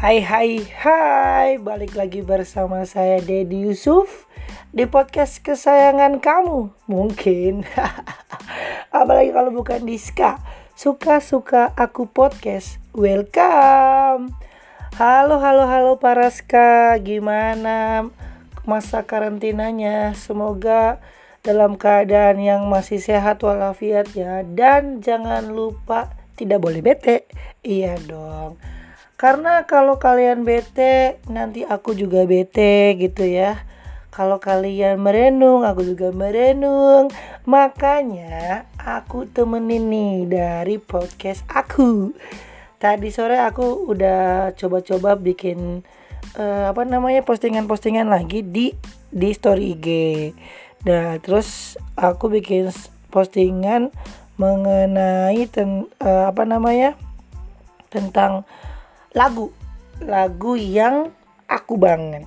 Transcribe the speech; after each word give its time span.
Hai 0.00 0.24
hai 0.24 0.64
hai. 0.80 1.60
Balik 1.60 1.92
lagi 1.92 2.24
bersama 2.24 2.88
saya 2.88 3.20
Dedi 3.20 3.68
Yusuf 3.68 4.24
Di 4.72 4.88
podcast 4.88 5.44
kesayangan 5.44 6.24
kamu. 6.24 6.72
Mungkin. 6.88 7.68
Apalagi 8.96 9.28
kalau 9.36 9.52
bukan 9.52 9.84
Diska. 9.84 10.40
Suka-suka 10.72 11.76
aku 11.76 12.08
podcast. 12.08 12.80
Welcome. 12.96 14.32
Halo 14.96 15.36
halo 15.36 15.68
halo 15.68 16.00
para 16.00 16.32
Ska 16.32 16.96
Gimana 17.04 18.08
masa 18.64 19.04
karantinanya? 19.04 20.16
Semoga 20.16 20.96
dalam 21.44 21.76
keadaan 21.76 22.40
yang 22.40 22.72
masih 22.72 23.04
sehat 23.04 23.44
walafiat 23.44 24.08
ya. 24.16 24.48
Dan 24.48 25.04
jangan 25.04 25.52
lupa 25.52 26.08
tidak 26.40 26.64
boleh 26.64 26.80
bete. 26.80 27.28
Iya 27.60 28.00
dong 28.00 28.79
karena 29.20 29.68
kalau 29.68 30.00
kalian 30.00 30.48
bete 30.48 31.20
nanti 31.28 31.68
aku 31.68 31.92
juga 31.92 32.24
bete 32.24 32.96
gitu 32.96 33.28
ya. 33.28 33.60
Kalau 34.08 34.40
kalian 34.40 34.96
merenung 34.96 35.60
aku 35.62 35.84
juga 35.84 36.08
merenung. 36.08 37.12
Makanya 37.44 38.64
aku 38.80 39.28
temenin 39.28 39.92
nih 39.92 40.14
dari 40.24 40.76
podcast 40.80 41.44
aku. 41.52 42.16
Tadi 42.80 43.12
sore 43.12 43.36
aku 43.36 43.92
udah 43.92 44.56
coba-coba 44.56 45.20
bikin 45.20 45.84
uh, 46.36 46.70
apa 46.70 46.82
namanya 46.86 47.24
postingan-postingan 47.24 48.08
lagi 48.10 48.44
di 48.44 48.76
di 49.10 49.28
story 49.34 49.74
IG 49.74 49.88
nah 50.80 51.20
terus 51.20 51.76
aku 51.92 52.32
bikin 52.32 52.72
postingan 53.12 53.92
mengenai 54.40 55.44
ten, 55.52 55.84
uh, 56.00 56.32
apa 56.32 56.48
namanya 56.48 56.96
tentang 57.92 58.48
lagu. 59.14 59.50
Lagu 60.00 60.56
yang 60.56 61.12
aku 61.50 61.76
banget. 61.76 62.24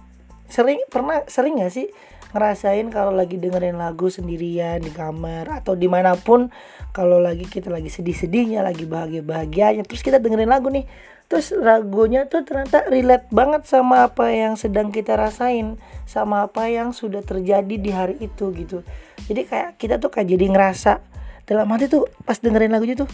Sering 0.51 0.83
pernah 0.91 1.25
sering 1.25 1.57
gak 1.63 1.73
sih 1.73 1.89
ngerasain 2.33 2.89
kalau 2.89 3.13
lagi 3.13 3.37
dengerin 3.37 3.77
lagu 3.77 4.09
sendirian 4.09 4.81
di 4.81 4.89
kamar 4.89 5.53
atau 5.53 5.77
di 5.77 5.85
mana 5.85 6.17
pun 6.17 6.49
kalau 6.89 7.21
lagi 7.21 7.45
kita 7.45 7.69
lagi 7.69 7.93
sedih-sedihnya 7.93 8.65
lagi 8.65 8.89
bahagia-bahagianya 8.89 9.85
terus 9.85 10.01
kita 10.01 10.17
dengerin 10.17 10.49
lagu 10.49 10.73
nih 10.73 10.89
terus 11.29 11.53
lagunya 11.53 12.25
tuh 12.25 12.41
ternyata 12.41 12.89
relate 12.89 13.29
banget 13.29 13.69
sama 13.69 14.09
apa 14.09 14.33
yang 14.33 14.57
sedang 14.57 14.89
kita 14.89 15.13
rasain 15.13 15.77
sama 16.09 16.49
apa 16.49 16.73
yang 16.73 16.89
sudah 16.89 17.21
terjadi 17.21 17.75
di 17.77 17.91
hari 17.93 18.17
itu 18.17 18.49
gitu. 18.57 18.81
Jadi 19.29 19.41
kayak 19.45 19.69
kita 19.77 20.01
tuh 20.01 20.09
kayak 20.09 20.33
jadi 20.33 20.45
ngerasa 20.49 20.99
dalam 21.45 21.69
hati 21.69 21.85
tuh 21.85 22.09
pas 22.25 22.35
dengerin 22.41 22.73
lagunya 22.73 22.97
tuh 22.97 23.09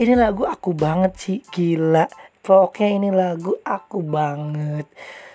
ini 0.00 0.16
lagu 0.16 0.48
aku 0.48 0.72
banget 0.72 1.12
sih 1.20 1.38
gila 1.52 2.08
pokoknya 2.42 2.88
ini 2.98 3.08
lagu 3.14 3.54
aku 3.62 4.02
banget. 4.02 4.90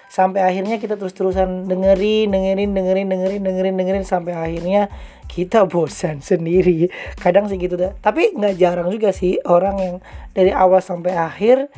Sampai 0.08 0.44
akhirnya 0.44 0.80
kita 0.80 0.96
terus-terusan 0.96 1.68
dengerin 1.68 2.32
dengerin 2.32 2.72
dengerin 2.72 3.08
dengerin 3.08 3.42
dengerin 3.44 3.76
dengerin 3.76 4.06
sampai 4.08 4.36
akhirnya 4.36 4.92
kita 5.32 5.68
bosan 5.68 6.20
sendiri. 6.20 6.92
Kadang 7.20 7.48
sih 7.48 7.56
gitu 7.60 7.80
deh 7.80 7.96
tapi 8.04 8.36
nggak 8.36 8.56
jarang 8.60 8.92
juga 8.92 9.16
sih 9.16 9.40
orang 9.48 9.76
yang 9.80 9.96
dari 10.36 10.52
awal 10.52 10.84
sampai 10.84 11.16
akhir 11.16 11.72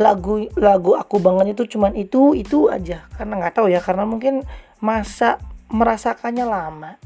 lagu 0.00 0.48
lagu 0.56 0.96
aku 0.96 1.20
banget 1.20 1.56
itu 1.56 1.76
cuman 1.76 1.96
itu 1.96 2.36
itu 2.36 2.68
aja. 2.68 3.08
Karena 3.16 3.40
nggak 3.40 3.54
tahu 3.56 3.66
ya 3.72 3.80
karena 3.80 4.04
mungkin 4.04 4.44
masa 4.84 5.40
merasakannya 5.72 6.44
lama. 6.44 7.00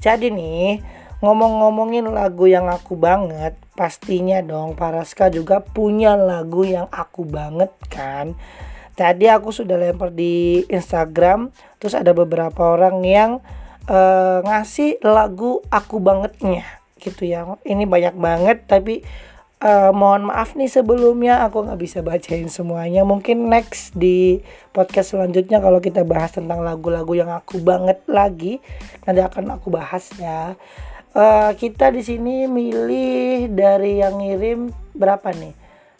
Jadi 0.00 0.28
nih 0.32 0.80
ngomong-ngomongin 1.24 2.04
lagu 2.12 2.44
yang 2.44 2.68
aku 2.68 2.92
banget 2.98 3.56
pastinya 3.72 4.40
dong 4.44 4.76
Paraska 4.76 5.32
juga 5.32 5.64
punya 5.64 6.16
lagu 6.16 6.64
yang 6.64 6.88
aku 6.92 7.24
banget 7.24 7.72
kan. 7.88 8.36
Tadi 8.96 9.28
aku 9.28 9.52
sudah 9.52 9.76
lempar 9.76 10.12
di 10.12 10.64
Instagram 10.72 11.52
terus 11.76 11.92
ada 11.92 12.16
beberapa 12.16 12.72
orang 12.72 13.04
yang 13.04 13.30
uh, 13.88 14.40
ngasih 14.44 15.04
lagu 15.04 15.60
aku 15.68 16.00
bangetnya 16.00 16.64
gitu 17.00 17.28
ya. 17.28 17.44
Ini 17.64 17.84
banyak 17.84 18.16
banget 18.16 18.64
tapi 18.64 19.04
uh, 19.60 19.92
mohon 19.92 20.32
maaf 20.32 20.56
nih 20.56 20.68
sebelumnya 20.68 21.44
aku 21.44 21.64
nggak 21.64 21.80
bisa 21.80 21.98
bacain 22.00 22.48
semuanya. 22.48 23.04
Mungkin 23.04 23.52
next 23.52 23.92
di 23.96 24.40
podcast 24.72 25.16
selanjutnya 25.16 25.60
kalau 25.60 25.80
kita 25.80 26.04
bahas 26.04 26.32
tentang 26.32 26.64
lagu-lagu 26.64 27.12
yang 27.12 27.28
aku 27.32 27.60
banget 27.60 28.00
lagi 28.08 28.60
nanti 29.04 29.20
akan 29.20 29.60
aku 29.60 29.68
bahas 29.72 30.08
ya 30.16 30.56
uh, 31.16 31.50
kita 31.56 31.88
di 31.88 32.04
sini 32.04 32.44
milih 32.44 33.48
dari 33.56 34.04
yang 34.04 34.20
ngirim 34.20 34.70
berapa 34.92 35.32
nih? 35.32 35.56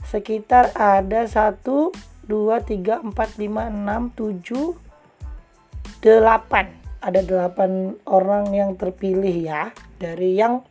Sekitar 0.07 0.77
ada 0.77 1.25
satu 1.27 1.91
dua 2.29 2.61
tiga 2.63 3.01
empat 3.01 3.41
lima 3.41 3.67
enam 3.67 4.13
tujuh 4.13 4.77
delapan. 6.05 6.71
Ada 7.01 7.25
delapan 7.25 7.97
orang 8.05 8.53
yang 8.53 8.71
terpilih 8.77 9.35
ya 9.47 9.73
dari 9.97 10.37
yang 10.37 10.63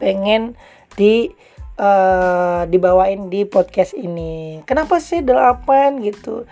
pengen 0.00 0.56
di 0.96 1.30
uh, 1.78 2.64
dibawain 2.66 3.28
di 3.30 3.46
podcast 3.46 3.94
ini. 3.94 4.60
Kenapa 4.64 4.98
sih 4.98 5.22
delapan 5.22 6.00
gitu? 6.02 6.44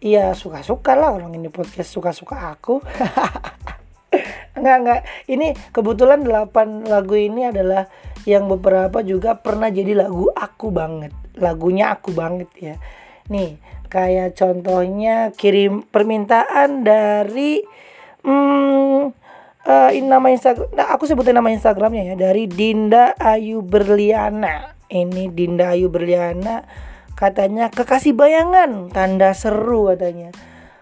Iya 0.00 0.32
suka-suka 0.32 0.96
lah 0.96 1.12
orang 1.12 1.36
ini 1.36 1.52
podcast 1.52 1.92
suka-suka 1.92 2.56
aku 2.56 2.80
enggak 4.60 4.78
enggak. 4.84 5.00
Ini 5.26 5.46
kebetulan 5.72 6.20
delapan 6.22 6.84
lagu 6.84 7.16
ini 7.16 7.48
adalah 7.48 7.88
yang 8.28 8.46
beberapa 8.46 9.00
juga 9.00 9.36
pernah 9.40 9.72
jadi 9.72 9.96
lagu 9.96 10.28
aku 10.30 10.68
banget. 10.70 11.12
Lagunya 11.40 11.92
aku 11.92 12.12
banget 12.12 12.50
ya. 12.60 12.74
Nih 13.32 13.56
kayak 13.90 14.38
contohnya 14.38 15.34
kirim 15.34 15.82
permintaan 15.82 16.86
dari 16.86 17.64
hmm, 18.22 19.00
uh, 19.66 19.90
ini 19.90 20.06
nama 20.06 20.30
Instagram 20.30 20.70
nah 20.72 20.94
aku 20.94 21.10
sebutin 21.10 21.34
nama 21.34 21.50
Instagramnya 21.50 22.14
ya 22.14 22.14
dari 22.14 22.46
Dinda 22.46 23.18
Ayu 23.18 23.64
Berliana. 23.64 24.78
Ini 24.90 25.30
Dinda 25.34 25.74
Ayu 25.74 25.90
Berliana 25.90 26.66
katanya 27.18 27.68
kekasih 27.68 28.16
bayangan 28.16 28.88
tanda 28.94 29.36
seru 29.36 29.92
katanya 29.92 30.32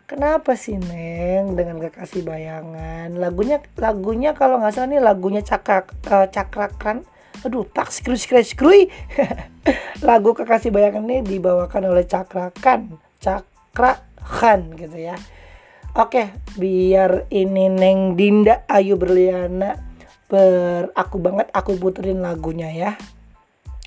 Kenapa 0.09 0.57
sih 0.57 0.81
Neng 0.81 1.53
dengan 1.53 1.77
kekasih 1.77 2.25
bayangan? 2.25 3.13
Lagunya 3.21 3.61
lagunya 3.77 4.33
kalau 4.33 4.57
nggak 4.57 4.73
salah 4.73 4.89
nih 4.89 5.05
lagunya 5.05 5.45
cakrak 5.45 5.93
uh, 6.09 6.25
cakrakan. 6.33 7.05
Aduh, 7.45 7.69
tak 7.69 7.93
skru 7.93 8.17
skru 8.17 8.41
skru. 8.41 8.89
Lagu 10.09 10.33
kekasih 10.33 10.73
bayangan 10.73 11.05
ini 11.05 11.21
dibawakan 11.21 11.93
oleh 11.93 12.09
cakrakan, 12.09 12.97
cakrakan 13.21 14.81
gitu 14.81 14.97
ya. 14.97 15.21
Oke, 15.93 16.33
biar 16.57 17.29
ini 17.29 17.69
Neng 17.69 18.17
Dinda 18.17 18.65
Ayu 18.65 18.97
Berliana 18.97 19.77
ber 20.25 20.89
aku 20.97 21.21
banget 21.21 21.53
aku 21.53 21.77
puterin 21.77 22.25
lagunya 22.25 22.73
ya. 22.73 22.97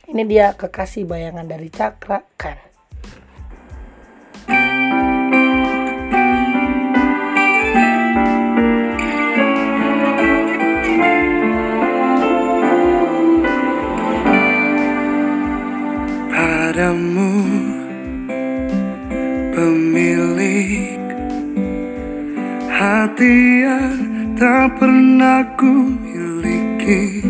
Ini 0.06 0.22
dia 0.30 0.54
kekasih 0.54 1.10
bayangan 1.10 1.50
dari 1.50 1.74
cakrakan. 1.74 2.70
Padamu 16.72 17.44
Pemilik 19.52 21.04
hati 22.72 23.68
yang 23.68 24.00
tak 24.40 24.80
pernah 24.80 25.44
ku 25.60 25.92
miliki. 26.00 27.28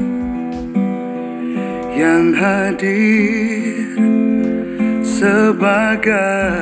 Yang 1.98 2.25
hadir 2.38 3.98
sebagai 5.01 6.62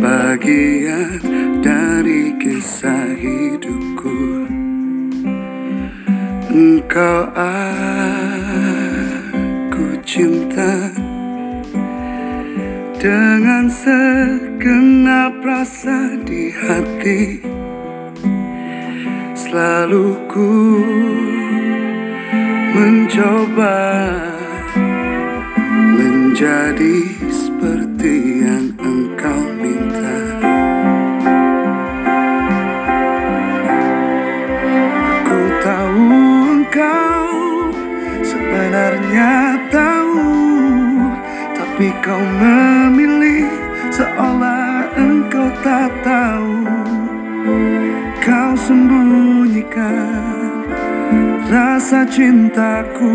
bagian 0.00 1.20
dari 1.60 2.32
kisah 2.40 3.12
hidupku. 3.20 4.48
Engkau 6.48 7.28
aku 7.36 7.76
cinta 10.06 10.95
dengan 12.96 13.68
segenap 13.68 15.44
rasa 15.44 16.16
di 16.24 16.48
hati 16.48 17.44
Selalu 19.36 20.16
ku 20.32 20.56
mencoba 22.72 23.80
Menjadi 25.96 27.08
seperti 27.32 28.44
yang 28.44 28.68
engkau 28.76 29.40
minta. 29.56 30.20
Aku 35.00 35.40
tahu 35.64 36.04
engkau 36.60 37.24
sebenarnya 38.20 39.56
tahu 39.72 40.28
Tapi 41.56 41.88
kau 42.04 42.20
memilih 42.20 42.65
Rasa 51.52 52.08
cintaku 52.08 53.12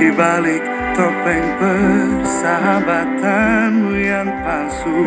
di 0.00 0.08
balik 0.16 0.64
topeng 0.96 1.44
persahabatanmu 1.60 4.00
yang 4.00 4.32
palsu. 4.40 5.04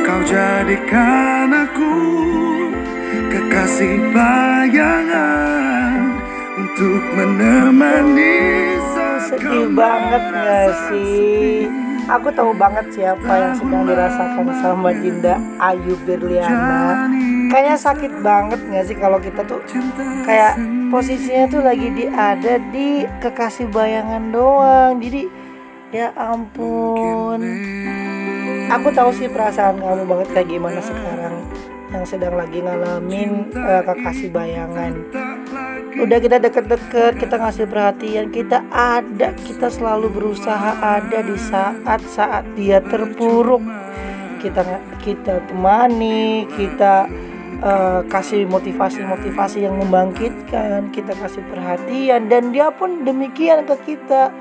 Kau 0.00 0.24
jadikan 0.24 1.52
aku 1.52 1.92
kekasih 3.28 4.00
bayangan 4.16 6.16
Untuk 6.56 7.04
menemani 7.20 8.40
sedih 9.28 9.76
banget 9.76 10.24
gak 10.32 10.72
sih? 10.88 11.68
aku 12.10 12.26
tahu 12.34 12.50
banget 12.58 12.90
siapa 12.90 13.32
yang 13.38 13.54
sedang 13.54 13.86
dirasakan 13.86 14.50
sama 14.58 14.90
Dinda 14.90 15.38
Ayu 15.62 15.94
Berliana 16.02 17.06
kayaknya 17.50 17.76
sakit 17.76 18.12
banget 18.22 18.60
gak 18.70 18.84
sih 18.86 18.96
kalau 18.96 19.18
kita 19.18 19.42
tuh 19.42 19.58
kayak 20.22 20.54
posisinya 20.94 21.44
tuh 21.50 21.62
lagi 21.66 21.88
di 21.90 22.04
ada 22.06 22.62
di 22.70 23.04
kekasih 23.18 23.66
bayangan 23.74 24.30
doang. 24.30 25.02
Jadi 25.02 25.26
ya 25.90 26.14
ampun. 26.14 27.42
Aku 28.70 28.94
tahu 28.94 29.10
sih 29.10 29.26
perasaan 29.26 29.82
kamu 29.82 30.06
banget 30.06 30.28
kayak 30.30 30.48
gimana 30.48 30.78
sekarang 30.78 31.42
yang 31.90 32.06
sedang 32.06 32.38
lagi 32.38 32.62
ngalamin 32.62 33.50
eh, 33.50 33.82
kekasih 33.82 34.30
bayangan. 34.30 34.94
Udah 35.98 36.22
kita 36.22 36.38
deket-deket 36.38 37.18
kita 37.18 37.34
ngasih 37.34 37.66
perhatian 37.66 38.30
kita 38.30 38.62
ada 38.70 39.34
kita 39.34 39.66
selalu 39.66 40.06
berusaha 40.06 40.78
ada 40.78 41.18
di 41.18 41.34
saat-saat 41.34 42.54
dia 42.54 42.78
terpuruk. 42.78 43.62
Kita 44.38 44.62
kita 45.02 45.44
temani 45.50 46.48
kita 46.54 47.10
eh, 47.60 48.00
kasih 48.08 48.48
motivasi-motivasi 48.48 49.64
yang 49.64 49.76
membangkitkan 49.78 50.90
kita 50.90 51.12
kasih 51.16 51.44
perhatian 51.46 52.26
dan 52.26 52.50
dia 52.50 52.72
pun 52.72 53.04
demikian 53.04 53.64
ke 53.68 53.76
kita. 53.84 54.32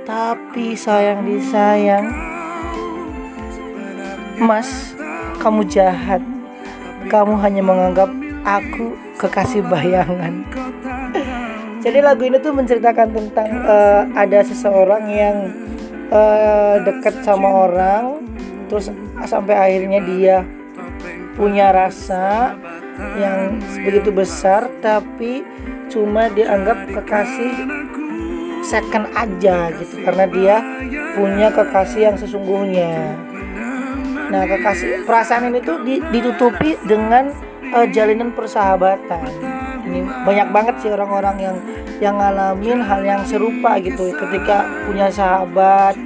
Tapi 0.00 0.74
sayang 0.74 1.28
disayang 1.28 2.08
Mas 4.40 4.96
kamu 5.38 5.68
jahat. 5.68 6.24
Kamu 7.12 7.36
hanya 7.40 7.62
menganggap 7.64 8.10
aku 8.44 8.96
kekasih 9.20 9.66
bayangan. 9.66 10.44
Jadi 11.84 11.98
lagu 12.04 12.22
ini 12.28 12.36
tuh 12.40 12.52
menceritakan 12.52 13.08
tentang 13.12 13.48
eh, 13.48 14.02
ada 14.16 14.40
seseorang 14.44 15.04
yang 15.08 15.36
eh, 16.10 16.74
dekat 16.84 17.24
sama 17.24 17.68
orang 17.68 18.20
terus 18.70 18.86
sampai 19.26 19.54
akhirnya 19.58 20.00
dia 20.06 20.36
punya 21.40 21.72
rasa 21.72 22.52
yang 23.16 23.56
begitu 23.80 24.12
besar 24.12 24.68
tapi 24.84 25.40
cuma 25.88 26.28
dianggap 26.28 26.84
kekasih 26.92 27.56
second 28.60 29.08
aja 29.16 29.72
gitu 29.72 30.04
karena 30.04 30.24
dia 30.28 30.56
punya 31.16 31.48
kekasih 31.48 32.12
yang 32.12 32.16
sesungguhnya. 32.20 33.16
Nah 34.28 34.44
kekasih 34.44 35.08
perasaan 35.08 35.48
ini 35.48 35.64
tuh 35.64 35.80
di- 35.80 36.04
ditutupi 36.12 36.76
dengan 36.84 37.32
eh, 37.72 37.88
jalinan 37.88 38.36
persahabatan. 38.36 39.24
Ini 39.88 40.04
banyak 40.28 40.48
banget 40.52 40.74
sih 40.84 40.92
orang-orang 40.92 41.36
yang 41.40 41.56
yang 42.04 42.14
ngalamin 42.20 42.84
hal 42.84 43.00
yang 43.00 43.24
serupa 43.24 43.80
gitu 43.80 44.12
ketika 44.12 44.68
punya 44.84 45.08
sahabat 45.08 45.96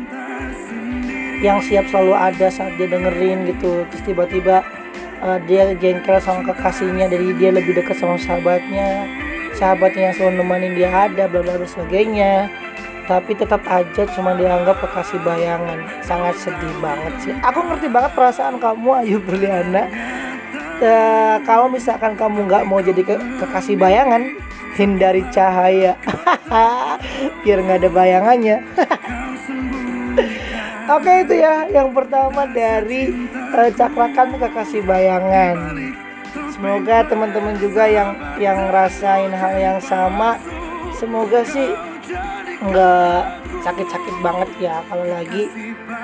yang 1.42 1.60
siap 1.60 1.84
selalu 1.92 2.14
ada 2.16 2.46
saat 2.48 2.72
dia 2.80 2.88
dengerin 2.88 3.44
gitu 3.50 3.84
terus 3.92 4.02
tiba-tiba 4.02 4.64
uh, 5.24 5.40
dia 5.48 5.72
jengkel 5.74 6.20
sama 6.20 6.44
kekasihnya 6.52 7.08
dari 7.08 7.32
dia 7.40 7.50
lebih 7.50 7.72
dekat 7.74 7.96
sama 7.96 8.20
sahabatnya. 8.20 9.08
Sahabatnya 9.56 10.12
yang 10.12 10.14
selalu 10.14 10.34
nemenin 10.44 10.72
dia 10.76 10.90
ada 10.92 11.24
bla 11.26 11.40
bla 11.40 11.64
sebagainya. 11.64 12.52
Tapi 13.04 13.36
tetap 13.36 13.60
aja 13.68 14.08
cuma 14.16 14.32
dianggap 14.36 14.80
kekasih 14.80 15.20
bayangan. 15.24 15.80
Sangat 16.00 16.36
sedih 16.40 16.72
banget 16.80 17.14
sih. 17.20 17.34
Aku 17.44 17.60
ngerti 17.64 17.88
banget 17.92 18.12
perasaan 18.16 18.56
kamu 18.60 18.88
Ayu 19.04 19.18
Berliana 19.20 19.88
Eh, 20.82 21.36
kalau 21.46 21.70
misalkan 21.70 22.18
kamu 22.18 22.50
nggak 22.50 22.66
mau 22.66 22.82
jadi 22.82 22.98
ke- 23.06 23.22
kekasih 23.38 23.78
bayangan 23.78 24.26
hindari 24.74 25.22
cahaya. 25.30 25.94
Biar 27.46 27.58
nggak 27.62 27.78
ada 27.86 27.90
bayangannya 27.94 28.56
Oke 30.84 31.24
itu 31.24 31.34
ya 31.40 31.64
yang 31.72 31.96
pertama 31.96 32.44
dari 32.44 33.08
eh, 33.32 33.70
cakrakan 33.72 34.36
kekasih 34.36 34.84
bayangan. 34.84 35.56
Semoga 36.52 37.08
teman-teman 37.08 37.56
juga 37.56 37.88
yang 37.88 38.12
yang 38.36 38.68
ngerasain 38.68 39.32
hal 39.32 39.54
yang 39.56 39.78
sama, 39.80 40.36
semoga 40.92 41.40
sih 41.46 41.72
nggak 42.60 43.20
sakit-sakit 43.64 44.14
banget 44.20 44.68
ya 44.68 44.84
kalau 44.92 45.08
lagi 45.08 45.48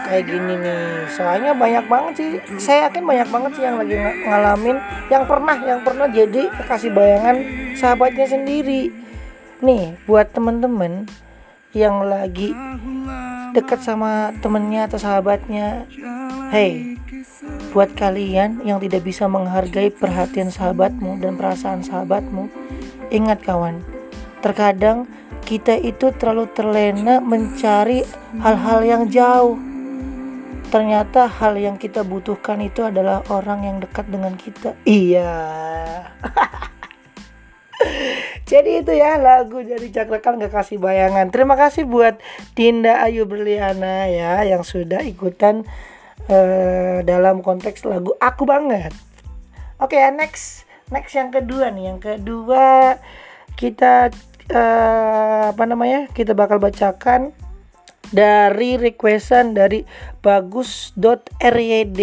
kayak 0.09 0.25
gini 0.25 0.55
nih. 0.65 1.05
Soalnya 1.13 1.53
banyak 1.53 1.85
banget 1.85 2.13
sih, 2.17 2.31
saya 2.57 2.89
yakin 2.89 3.05
banyak 3.05 3.29
banget 3.29 3.51
sih 3.61 3.65
yang 3.69 3.77
lagi 3.77 3.95
ng- 4.01 4.21
ngalamin, 4.33 4.77
yang 5.13 5.25
pernah 5.29 5.57
yang 5.61 5.81
pernah 5.85 6.09
jadi 6.09 6.43
kekasih 6.57 6.91
bayangan 6.97 7.37
sahabatnya 7.77 8.27
sendiri. 8.27 8.89
Nih 9.61 9.93
buat 10.09 10.33
teman-teman 10.33 11.05
yang 11.71 12.03
lagi 12.03 12.51
dekat 13.55 13.83
sama 13.83 14.35
temennya 14.43 14.87
atau 14.91 14.99
sahabatnya. 14.99 15.87
Hey 16.51 16.99
Buat 17.71 17.95
kalian 17.95 18.67
yang 18.67 18.83
tidak 18.83 19.07
bisa 19.07 19.31
menghargai 19.31 19.95
perhatian 19.95 20.51
sahabatmu 20.51 21.23
dan 21.23 21.39
perasaan 21.39 21.87
sahabatmu 21.87 22.51
Ingat 23.15 23.47
kawan 23.47 23.79
Terkadang 24.43 25.07
kita 25.47 25.75
itu 25.79 26.15
terlalu 26.15 26.47
terlena 26.55 27.19
mencari 27.19 28.07
hal-hal 28.39 28.81
yang 28.87 29.03
jauh. 29.11 29.59
Ternyata 30.71 31.27
hal 31.27 31.59
yang 31.59 31.75
kita 31.75 32.07
butuhkan 32.07 32.63
itu 32.63 32.87
adalah 32.87 33.27
orang 33.27 33.67
yang 33.67 33.77
dekat 33.83 34.07
dengan 34.07 34.39
kita. 34.39 34.79
Iya 34.87 35.35
Jadi 38.51 38.83
itu 38.85 38.93
ya 38.93 39.17
lagu 39.17 39.63
dari 39.63 39.89
Cakrakan 39.89 40.41
gak 40.41 40.55
kasih 40.55 40.77
bayangan. 40.81 41.31
Terima 41.33 41.57
kasih 41.57 41.87
buat 41.87 42.19
Dinda 42.55 43.01
Ayu 43.05 43.25
Berliana 43.25 44.09
ya 44.11 44.43
yang 44.45 44.67
sudah 44.67 45.01
ikutan 45.05 45.65
eh, 46.29 47.01
dalam 47.05 47.41
konteks 47.41 47.87
lagu 47.87 48.15
Aku 48.21 48.45
Banget. 48.45 48.93
Oke 49.81 49.97
ya 49.97 50.13
next 50.13 50.69
next 50.93 51.17
yang 51.17 51.33
kedua 51.33 51.73
nih. 51.73 51.95
Yang 51.95 52.01
kedua 52.17 52.99
kita 53.57 54.13
eh, 54.51 55.45
apa 55.53 55.65
namanya? 55.65 56.11
Kita 56.13 56.37
bakal 56.37 56.61
bacakan 56.61 57.33
dari 58.11 58.77
requestan 58.77 59.55
dari 59.55 59.87
bagus.ryd. 60.21 62.01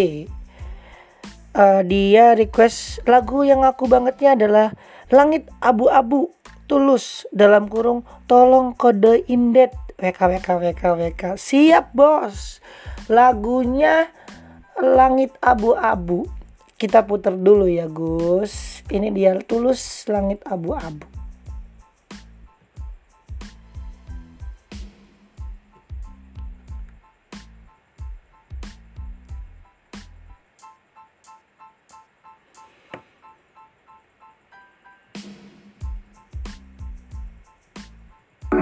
Eh, 1.58 1.82
dia 1.88 2.38
request 2.38 3.02
lagu 3.08 3.42
yang 3.42 3.66
aku 3.66 3.90
bangetnya 3.90 4.38
adalah 4.38 4.66
Langit 5.08 5.48
Abu-Abu 5.64 6.32
Tulus 6.68 7.24
dalam 7.32 7.66
kurung 7.66 8.04
tolong 8.28 8.76
kode 8.76 9.24
indet. 9.26 9.72
WK 9.98 10.38
WK 10.38 10.48
WK 10.62 10.82
WK 10.94 11.22
siap 11.34 11.90
bos. 11.90 12.62
Lagunya 13.10 14.12
Langit 14.78 15.34
Abu-Abu. 15.42 16.28
Kita 16.78 17.02
putar 17.02 17.34
dulu 17.34 17.66
ya 17.66 17.90
Gus. 17.90 18.86
Ini 18.86 19.10
dia 19.10 19.34
Tulus 19.42 20.06
Langit 20.06 20.46
Abu-Abu 20.46 21.17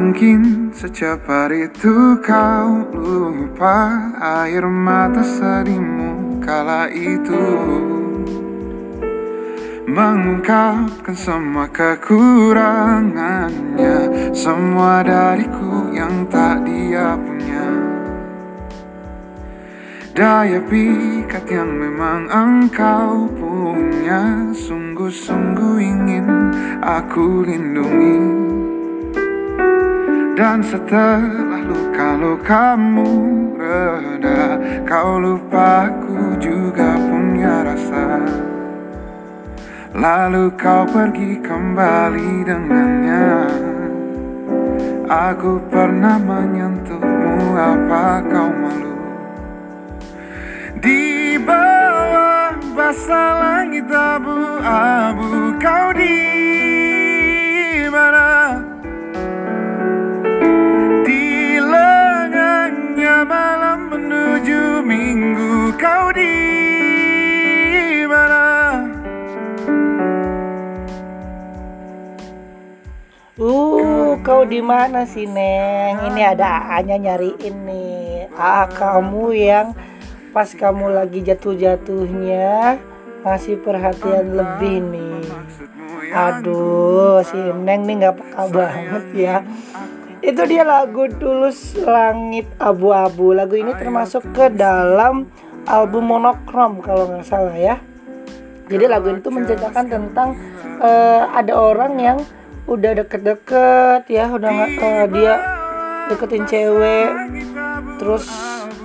Mungkin 0.07 0.71
setiap 0.71 1.27
hari 1.27 1.67
itu 1.67 2.15
kau 2.23 2.87
lupa 2.95 4.07
air 4.23 4.63
mata 4.63 5.19
sedihmu 5.19 6.39
kala 6.39 6.87
itu. 6.95 7.43
Mengungkapkan 9.91 11.11
semua 11.11 11.67
kekurangannya 11.75 14.31
Semua 14.31 15.03
dariku 15.03 15.91
yang 15.91 16.23
tak 16.31 16.63
dia 16.63 17.19
punya. 17.19 17.67
Daya 20.15 20.63
pikat 20.63 21.51
yang 21.51 21.83
memang 21.83 22.31
engkau 22.31 23.27
punya 23.35 24.55
Sungguh-sungguh 24.55 25.83
ingin 25.83 26.31
aku 26.79 27.43
lindungi 27.43 28.46
dan 30.37 30.61
setelah 30.61 31.65
luka-lukamu 31.65 33.09
reda 33.57 34.61
Kau 34.85 35.17
lupa 35.19 35.89
aku 35.89 36.37
juga 36.39 36.95
punya 37.01 37.65
rasa. 37.65 38.21
Lalu 39.97 40.53
kau 40.61 40.85
pergi 40.85 41.41
kembali 41.41 42.45
dengannya. 42.45 43.29
Aku 45.09 45.59
pernah 45.73 46.21
menyentuhmu 46.21 47.57
apa 47.57 48.21
kau 48.29 48.53
malu? 48.53 48.95
Di 50.85 51.35
bawah 51.41 52.55
basah 52.77 53.33
langit 53.41 53.89
abu-abu 53.89 55.57
Kau 55.57 55.97
di 55.97 56.36
malam 63.27 63.91
menuju 63.91 64.87
minggu 64.87 65.75
Kau 65.75 66.15
di 66.15 66.35
mana 68.07 68.45
Uh, 73.37 74.17
kau 74.25 74.49
di 74.49 74.65
mana 74.65 75.05
sih, 75.05 75.29
Neng? 75.29 76.09
Ini 76.09 76.33
ada 76.33 76.73
Anya 76.73 76.97
nyariin 76.97 77.69
nih. 77.69 78.33
Ah, 78.33 78.65
kamu 78.65 79.37
yang 79.37 79.77
pas 80.33 80.49
kamu 80.57 80.89
lagi 80.89 81.21
jatuh-jatuhnya 81.21 82.81
ngasih 83.21 83.61
perhatian 83.61 84.41
lebih 84.41 84.81
nih. 84.89 85.29
Aduh, 86.17 87.21
si 87.29 87.37
Neng 87.37 87.85
nih 87.85 88.09
nggak 88.09 88.17
peka 88.25 88.45
banget 88.49 89.05
ya. 89.13 89.37
Itu 90.27 90.43
dia 90.43 90.67
lagu 90.67 91.07
Tulus 91.07 91.79
Langit 91.79 92.51
Abu-Abu. 92.59 93.31
Lagu 93.31 93.55
ini 93.55 93.71
termasuk 93.79 94.35
ke 94.35 94.51
dalam 94.51 95.31
album 95.71 96.11
Monokrom 96.11 96.83
kalau 96.83 97.07
nggak 97.07 97.23
salah 97.23 97.55
ya. 97.55 97.79
Jadi 98.67 98.91
lagu 98.91 99.15
itu 99.15 99.31
menceritakan 99.31 99.87
tentang 99.87 100.35
eh, 100.83 101.23
ada 101.31 101.55
orang 101.55 101.95
yang 102.03 102.19
udah 102.67 102.99
deket-deket 102.99 104.11
ya, 104.11 104.27
udah 104.27 104.51
nggak 104.51 104.71
eh, 104.83 105.07
dia 105.15 105.35
deketin 106.11 106.43
cewek, 106.51 107.11
terus 108.03 108.27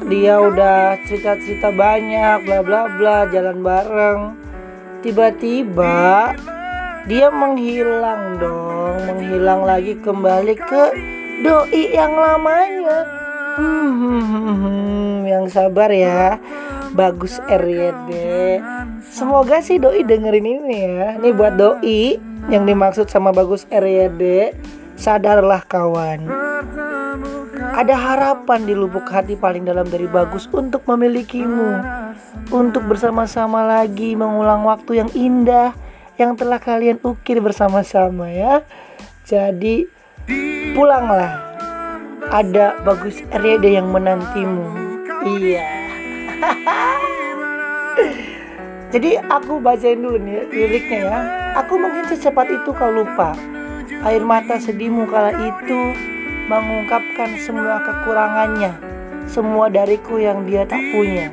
dia 0.05 0.37
udah 0.37 0.93
cerita-cerita 1.09 1.73
banyak, 1.73 2.45
bla 2.45 2.61
bla 2.61 2.81
bla, 2.85 3.17
jalan 3.33 3.65
bareng. 3.65 4.21
Tiba-tiba 5.01 6.37
dia 7.09 7.33
menghilang 7.33 8.37
dong, 8.37 9.09
menghilang 9.09 9.65
lagi 9.65 9.97
kembali 9.97 10.53
ke 10.61 10.83
doi 11.41 11.83
yang 11.91 12.13
lamanya. 12.13 12.99
Hmm, 13.57 15.25
yang 15.27 15.45
sabar 15.49 15.89
ya. 15.91 16.37
Bagus 16.91 17.39
RYD. 17.47 18.11
Semoga 19.07 19.63
sih 19.63 19.79
doi 19.79 20.05
dengerin 20.05 20.47
ini 20.47 20.77
ya. 20.85 21.07
Ini 21.19 21.29
buat 21.33 21.57
doi 21.57 22.19
yang 22.47 22.63
dimaksud 22.69 23.09
sama 23.09 23.33
Bagus 23.33 23.65
RYD. 23.67 24.53
Sadarlah 24.95 25.65
kawan. 25.65 26.29
Ada 27.71 27.95
harapan 27.95 28.67
di 28.67 28.73
lubuk 28.75 29.07
hati 29.09 29.39
paling 29.39 29.65
dalam 29.65 29.87
dari 29.87 30.05
Bagus 30.05 30.45
untuk 30.51 30.85
memilikimu. 30.85 31.81
Untuk 32.51 32.83
bersama-sama 32.85 33.63
lagi 33.63 34.13
mengulang 34.13 34.67
waktu 34.67 35.01
yang 35.01 35.09
indah 35.15 35.71
yang 36.19 36.35
telah 36.35 36.59
kalian 36.59 36.99
ukir 37.01 37.39
bersama-sama 37.39 38.29
ya. 38.29 38.61
Jadi 39.23 40.00
pulanglah. 40.75 41.37
Ada 42.31 42.79
Bagus 42.87 43.19
RYD 43.33 43.75
yang 43.75 43.91
menantimu. 43.91 44.65
Iya. 45.25 45.67
Jadi 48.91 49.15
aku 49.19 49.63
bacain 49.63 50.03
dulu 50.03 50.19
nih 50.19 50.47
liriknya 50.51 50.99
ya. 51.07 51.19
Aku 51.63 51.79
mungkin 51.79 52.03
secepat 52.11 52.51
itu 52.51 52.75
kau 52.75 52.91
lupa. 52.91 53.31
Air 54.03 54.23
mata 54.23 54.59
sedihmu 54.59 55.07
kala 55.07 55.31
itu 55.37 55.79
mengungkapkan 56.51 57.39
semua 57.39 57.79
kekurangannya. 57.83 58.75
Semua 59.31 59.71
dariku 59.71 60.19
yang 60.19 60.43
dia 60.43 60.67
tak 60.67 60.83
punya. 60.91 61.31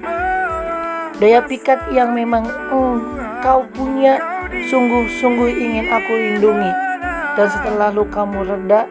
Daya 1.19 1.43
pikat 1.43 1.91
yang 1.91 2.15
memang 2.15 2.47
mm, 2.47 2.99
kau 3.43 3.67
punya 3.75 4.23
sungguh-sungguh 4.71 5.51
ingin 5.51 5.91
aku 5.91 6.13
lindungi. 6.15 6.88
Dan 7.39 7.47
setelah 7.55 7.95
lukamu 7.95 8.43
reda, 8.43 8.91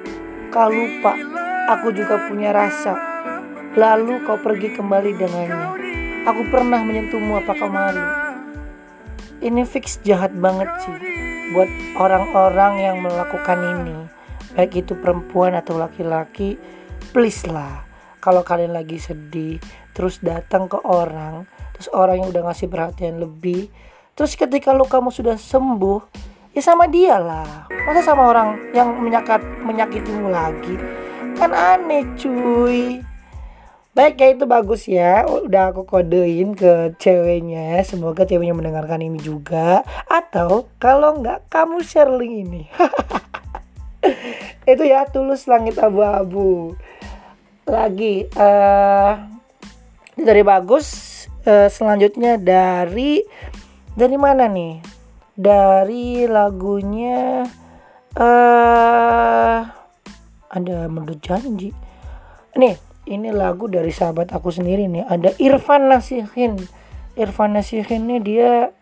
kau 0.56 0.72
lupa 0.72 1.20
aku 1.68 1.92
juga 1.92 2.16
punya 2.32 2.56
rasa. 2.56 2.96
Lalu 3.75 4.24
kau 4.24 4.39
pergi 4.39 4.72
kembali 4.72 5.12
dengannya. 5.20 5.68
Aku 6.32 6.48
pernah 6.48 6.80
menyentuhmu 6.80 7.44
apa 7.44 7.51
kau 7.60 7.68
malu? 7.68 8.08
Ini 9.44 9.68
fix 9.68 10.00
jahat 10.08 10.32
banget 10.32 10.72
sih 10.80 10.96
buat 11.51 11.68
orang-orang 12.00 12.74
yang 12.88 12.98
melakukan 13.04 13.60
ini. 13.84 14.08
Baik 14.56 14.88
itu 14.88 14.96
perempuan 14.96 15.51
atau 15.51 15.75
laki-laki, 15.75 16.56
please 17.12 17.44
lah. 17.51 17.84
Kalau 18.24 18.48
kalian 18.48 18.72
lagi 18.72 18.96
sedih, 18.96 19.60
terus 19.92 20.24
datang 20.24 20.72
ke 20.72 20.80
orang, 20.88 21.44
terus 21.75 21.92
orang 21.92 22.24
yang 22.24 22.32
udah 22.32 22.48
ngasih 22.48 22.72
perhatian 22.72 23.20
lebih, 23.20 23.68
terus 24.16 24.39
ketika 24.39 24.72
lu 24.72 24.88
kamu 24.88 25.12
sudah 25.12 25.36
sembuh, 25.36 26.00
ya 26.58 26.62
sama 26.66 26.90
dia 26.90 27.22
lah. 27.22 27.70
Masa 27.86 28.02
sama 28.02 28.34
orang 28.34 28.58
yang 28.74 28.98
menyakat 28.98 29.46
menyakitimu 29.62 30.34
lagi? 30.34 30.74
Kan 31.38 31.54
aneh 31.54 32.02
cuy. 32.18 33.06
Baik 33.94 34.18
ya 34.18 34.28
itu 34.34 34.50
bagus 34.50 34.90
ya. 34.90 35.30
Udah 35.30 35.70
aku 35.70 35.86
kodein 35.86 36.58
ke 36.58 36.98
ceweknya. 36.98 37.78
Semoga 37.86 38.26
ceweknya 38.26 38.58
mendengarkan 38.58 39.06
ini 39.06 39.22
juga. 39.22 39.86
Atau 40.10 40.66
kalau 40.82 41.22
nggak 41.22 41.46
kamu 41.54 41.86
share 41.86 42.10
link 42.10 42.50
ini. 42.50 42.64
Itu 44.70 44.84
ya 44.86 45.06
tulus 45.10 45.46
langit 45.46 45.78
abu-abu. 45.78 46.74
Lagi 47.70 48.26
uh, 48.34 49.14
Dari 50.18 50.42
bagus. 50.42 51.06
Uh, 51.46 51.70
Selanjutnya 51.70 52.36
dari 52.36 53.24
Dari 53.98 54.18
mana 54.20 54.50
nih 54.50 54.97
Dari 55.38 56.25
lagunya 56.25 57.46
uh, 58.17 59.60
Ada 60.50 60.89
menurut 60.89 61.22
janji. 61.22 61.70
Nih 62.58 62.74
ini 63.06 63.29
lagu 63.29 63.70
dari 63.70 63.94
sahabat 63.94 64.34
aku 64.34 64.50
sendiri 64.50 64.89
nih. 64.89 65.06
Ada 65.06 65.38
Irfan 65.38 65.94
Nasihin. 65.94 66.58
Irfan 67.13 67.53
Nasihin 67.53 68.10
ini 68.10 68.17
dia 68.17 68.74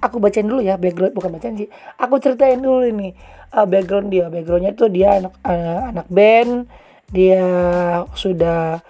aku 0.00 0.16
bacain 0.16 0.48
dulu 0.48 0.64
ya 0.64 0.80
background 0.80 1.12
bukan 1.12 1.30
bacain 1.36 1.60
sih. 1.60 1.68
Aku 2.00 2.16
ceritain 2.16 2.56
dulu 2.56 2.88
ini 2.88 3.12
uh, 3.52 3.68
background 3.68 4.08
dia. 4.08 4.32
Backgroundnya 4.32 4.72
tuh 4.72 4.88
dia 4.88 5.20
anak 5.20 5.36
uh, 5.44 5.92
anak 5.92 6.08
band. 6.08 6.64
Dia 7.12 7.44
sudah 8.16 8.80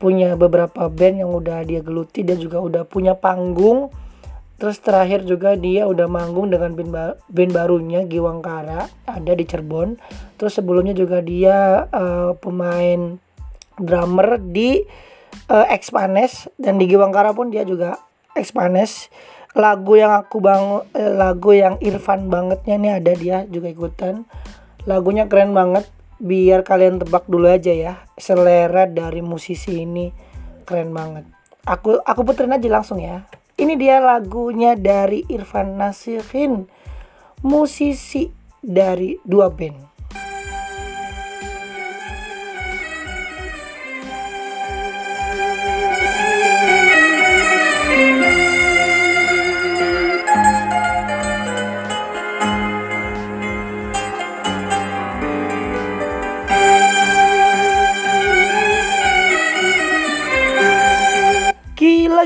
punya 0.00 0.40
beberapa 0.40 0.88
band 0.88 1.20
yang 1.20 1.36
udah 1.36 1.68
dia 1.68 1.84
geluti. 1.84 2.24
Dia 2.24 2.40
juga 2.40 2.64
udah 2.64 2.88
punya 2.88 3.12
panggung 3.12 3.92
terus 4.62 4.78
terakhir 4.78 5.26
juga 5.26 5.58
dia 5.58 5.90
udah 5.90 6.06
manggung 6.06 6.46
dengan 6.54 6.78
band, 6.78 6.94
ba 6.94 7.04
band 7.26 7.50
barunya 7.50 8.06
Giwangkara 8.06 8.86
ada 9.10 9.32
di 9.34 9.42
Cirebon. 9.42 9.98
Terus 10.38 10.54
sebelumnya 10.54 10.94
juga 10.94 11.18
dia 11.18 11.90
uh, 11.90 12.38
pemain 12.38 13.18
drummer 13.74 14.38
di 14.38 14.86
uh, 15.50 15.66
Expanes 15.66 16.46
dan 16.62 16.78
di 16.78 16.86
Giwangkara 16.86 17.34
pun 17.34 17.50
dia 17.50 17.66
juga 17.66 17.98
Expanes 18.38 19.10
lagu 19.58 19.98
yang 19.98 20.14
aku 20.14 20.38
bangun 20.38 20.86
eh, 20.94 21.10
lagu 21.10 21.50
yang 21.58 21.74
Irfan 21.82 22.30
bangetnya 22.30 22.78
nih 22.78 22.92
ada 23.02 23.12
dia 23.18 23.36
juga 23.50 23.66
ikutan. 23.66 24.30
Lagunya 24.86 25.26
keren 25.26 25.58
banget. 25.58 25.90
Biar 26.22 26.62
kalian 26.62 27.02
tebak 27.02 27.26
dulu 27.26 27.50
aja 27.50 27.74
ya 27.74 27.98
selera 28.14 28.86
dari 28.86 29.26
musisi 29.26 29.82
ini 29.82 30.14
keren 30.62 30.94
banget. 30.94 31.26
Aku 31.66 31.98
aku 31.98 32.22
puterin 32.22 32.54
aja 32.54 32.70
langsung 32.70 33.02
ya 33.02 33.26
ini 33.62 33.78
dia 33.78 34.02
lagunya 34.02 34.74
dari 34.74 35.22
Irfan 35.30 35.78
Nasirin 35.78 36.66
musisi 37.46 38.26
dari 38.58 39.14
dua 39.22 39.54
band 39.54 39.91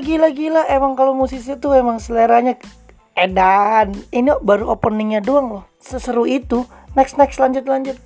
gila 0.01 0.29
gila 0.33 0.63
gila. 0.63 0.63
Emang 0.69 0.93
kalau 0.95 1.17
musisi 1.17 1.57
tuh 1.57 1.77
emang 1.77 2.01
seleranya 2.01 2.57
edan. 3.17 3.97
Ini 4.13 4.41
baru 4.45 4.73
openingnya 4.77 5.25
doang 5.25 5.61
loh. 5.61 5.65
Seseru 5.81 6.29
itu. 6.29 6.65
Next 6.97 7.21
next 7.21 7.37
lanjut 7.37 7.69
lanjut 7.69 7.97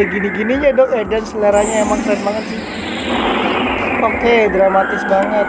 ada 0.00 0.16
gini-gininya 0.16 0.72
dong 0.72 0.96
eh 0.96 1.04
dan 1.04 1.20
seleranya 1.28 1.84
emang 1.84 2.00
keren 2.00 2.24
banget 2.24 2.44
sih. 2.48 2.60
Oke 4.00 4.48
dramatis 4.48 5.04
banget. 5.04 5.44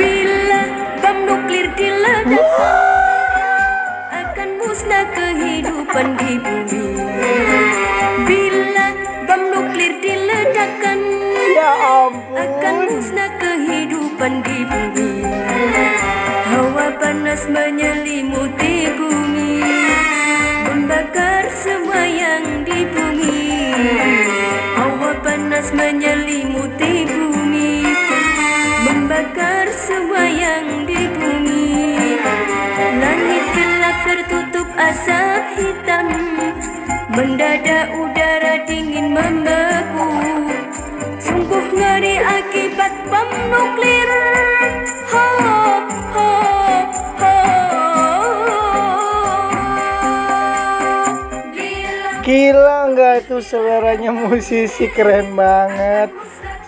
Bila 0.00 0.60
bom 1.04 1.18
nuklir 1.28 1.68
diledakkan 1.76 2.80
akan 4.08 4.48
musnah 4.56 5.04
kehidupan 5.12 6.16
di 6.16 6.32
bumi. 6.40 6.88
Bila 8.24 8.86
bom 9.28 9.42
nuklir 9.52 9.92
diledakkan 10.00 10.98
ya 11.52 11.70
akan 12.32 12.32
ampun 12.32 12.76
musnah 12.96 13.28
kehidupan 13.36 14.40
di 14.40 14.58
bumi. 14.64 15.28
Hawa 16.48 16.96
panas 16.96 17.44
menyelimuti 17.44 18.88
bumi, 18.96 19.60
membakar 20.64 21.27
yang 22.08 22.64
di 22.64 22.88
bumi. 22.88 23.36
Hawa 24.74 25.12
panas 25.20 25.68
menyelimuti 25.76 27.04
bumi, 27.04 27.84
membakar 28.88 29.68
semua 29.76 30.24
yang 30.24 30.88
di 30.88 31.02
bumi. 31.12 31.68
Langit 32.98 33.44
gelap 33.52 33.96
tertutup 34.08 34.68
asap 34.80 35.42
hitam, 35.60 36.06
mendadak 37.12 37.92
itu 53.38 53.54
seleranya 53.54 54.10
musisi 54.10 54.90
keren 54.90 55.38
banget. 55.38 56.10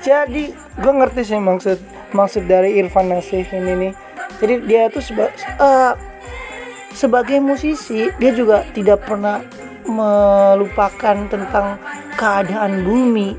Jadi 0.07 0.55
gue 0.55 0.93
ngerti 0.95 1.35
sih 1.35 1.43
maksud 1.43 1.83
maksud 2.15 2.47
dari 2.47 2.79
Irfan 2.79 3.11
Nasif 3.11 3.51
ini 3.51 3.75
nih. 3.75 3.93
Jadi 4.39 4.55
dia 4.71 4.87
tuh 4.87 5.03
seba, 5.03 5.35
eh, 5.35 5.93
sebagai 6.95 7.43
musisi 7.43 8.07
dia 8.23 8.31
juga 8.31 8.63
tidak 8.71 9.03
pernah 9.03 9.43
melupakan 9.83 11.27
tentang 11.27 11.83
keadaan 12.15 12.87
bumi 12.87 13.35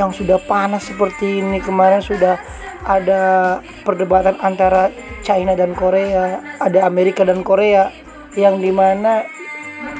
yang 0.00 0.08
sudah 0.08 0.40
panas 0.48 0.88
seperti 0.88 1.44
ini. 1.44 1.60
Kemarin 1.60 2.00
sudah 2.00 2.40
ada 2.88 3.60
perdebatan 3.84 4.40
antara 4.40 4.88
China 5.20 5.52
dan 5.52 5.76
Korea, 5.76 6.40
ada 6.56 6.88
Amerika 6.88 7.28
dan 7.28 7.44
Korea 7.44 7.92
yang 8.40 8.56
di 8.56 8.72
mana 8.72 9.28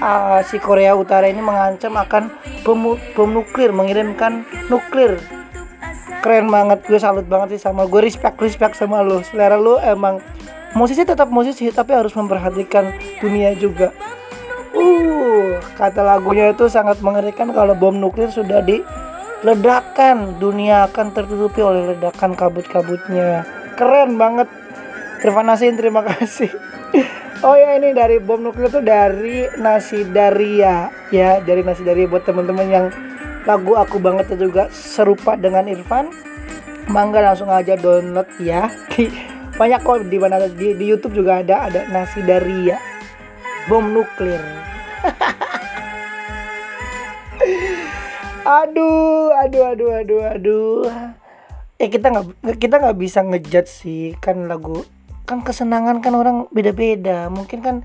uh, 0.01 0.41
si 0.45 0.57
Korea 0.61 0.97
Utara 0.97 1.29
ini 1.29 1.41
mengancam 1.41 1.97
akan 1.97 2.33
bom, 2.65 2.97
bom 3.17 3.31
nuklir 3.31 3.71
mengirimkan 3.73 4.45
nuklir. 4.69 5.21
Keren 6.21 6.53
banget 6.53 6.85
gue 6.85 7.01
salut 7.01 7.25
banget 7.25 7.57
sih 7.57 7.61
sama 7.65 7.89
gue 7.89 8.01
respect 8.05 8.37
respect 8.41 8.77
sama 8.77 9.01
lo. 9.01 9.25
Selera 9.25 9.57
lo 9.57 9.81
emang 9.81 10.21
musisi 10.77 11.05
tetap 11.05 11.33
musisi 11.33 11.73
tapi 11.73 11.97
harus 11.97 12.13
memperhatikan 12.13 12.93
dunia 13.21 13.57
juga. 13.57 13.93
Uh 14.76 15.57
kata 15.76 16.04
lagunya 16.04 16.52
itu 16.52 16.69
sangat 16.69 17.00
mengerikan 17.00 17.50
kalau 17.57 17.73
bom 17.73 17.97
nuklir 17.97 18.28
sudah 18.28 18.61
diledakkan 18.61 20.37
dunia 20.37 20.93
akan 20.93 21.17
tertutupi 21.17 21.65
oleh 21.65 21.97
ledakan 21.97 22.37
kabut-kabutnya. 22.37 23.49
Keren 23.81 24.21
banget. 24.21 24.49
Irfan 25.21 25.52
Nasin 25.52 25.76
terima 25.76 26.00
kasih 26.00 26.49
Oh 27.41 27.57
ya 27.57 27.81
ini 27.81 27.97
dari 27.97 28.21
bom 28.21 28.37
nuklir 28.37 28.69
itu 28.69 28.85
dari 28.85 29.49
Nasi 29.57 30.05
Daria. 30.05 30.93
Ya 31.09 31.41
dari 31.41 31.65
Nasi 31.65 31.81
Daria 31.81 32.05
buat 32.05 32.29
teman-teman 32.29 32.69
yang 32.69 32.87
lagu 33.49 33.81
aku 33.81 33.97
banget 33.97 34.29
itu 34.37 34.53
juga 34.53 34.69
serupa 34.69 35.41
dengan 35.41 35.65
Irfan. 35.65 36.13
Mangga 36.93 37.25
langsung 37.25 37.49
aja 37.49 37.81
download 37.81 38.29
ya. 38.45 38.69
Banyak 39.61 39.81
kok 39.81 40.05
di 40.13 40.21
mana 40.21 40.53
di, 40.53 40.76
di 40.76 40.85
YouTube 40.85 41.17
juga 41.17 41.41
ada 41.41 41.65
ada 41.65 41.89
Nasi 41.89 42.21
Daria. 42.21 42.76
Bom 43.73 43.89
nuklir. 43.89 44.45
Aduh 48.41 49.33
aduh 49.33 49.65
aduh 49.73 49.91
aduh 49.97 50.23
aduh. 50.29 50.85
Eh 51.81 51.89
kita 51.89 52.13
nggak 52.13 52.61
kita 52.61 52.85
nggak 52.85 52.99
bisa 53.00 53.25
ngejudge 53.25 53.71
sih 53.71 54.13
kan 54.21 54.45
lagu 54.45 54.85
kan 55.30 55.47
kesenangan 55.47 56.02
kan 56.02 56.19
orang 56.19 56.50
beda-beda. 56.50 57.30
Mungkin 57.30 57.62
kan 57.62 57.76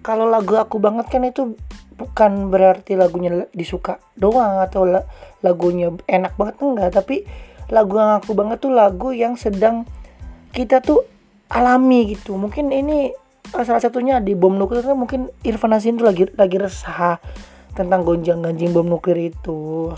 kalau 0.00 0.24
lagu 0.24 0.56
aku 0.56 0.80
banget 0.80 1.12
kan 1.12 1.20
itu 1.28 1.52
bukan 2.00 2.48
berarti 2.48 2.96
lagunya 2.96 3.44
disuka 3.52 4.00
doang 4.16 4.64
atau 4.64 4.88
la- 4.88 5.04
lagunya 5.44 5.92
enak 6.08 6.32
banget 6.40 6.56
enggak. 6.64 6.90
Tapi 6.96 7.28
lagu 7.68 8.00
yang 8.00 8.24
aku 8.24 8.32
banget 8.32 8.64
tuh 8.64 8.72
lagu 8.72 9.12
yang 9.12 9.36
sedang 9.36 9.84
kita 10.56 10.80
tuh 10.80 11.04
alami 11.52 12.16
gitu. 12.16 12.40
Mungkin 12.40 12.72
ini 12.72 13.12
eh, 13.52 13.64
salah 13.68 13.84
satunya 13.84 14.24
di 14.24 14.32
bom 14.32 14.56
nuklir 14.56 14.88
mungkin 14.96 15.28
Irfan 15.44 15.76
Hasin 15.76 16.00
tuh 16.00 16.08
lagi 16.08 16.24
lagi 16.40 16.56
resah 16.56 17.20
tentang 17.76 18.00
gonjang 18.08 18.40
ganjing 18.40 18.72
bom 18.72 18.88
nuklir 18.88 19.28
itu. 19.28 19.92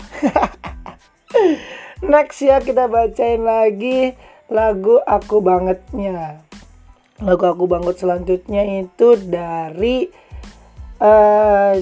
Next 2.11 2.43
ya 2.43 2.59
kita 2.59 2.85
bacain 2.91 3.41
lagi 3.41 4.13
lagu 4.47 5.01
aku 5.03 5.43
bangetnya 5.43 6.46
lagu 7.23 7.43
aku 7.49 7.65
banget 7.65 8.01
selanjutnya 8.01 8.61
itu 8.81 9.17
dari 9.25 10.09
eh 11.01 11.75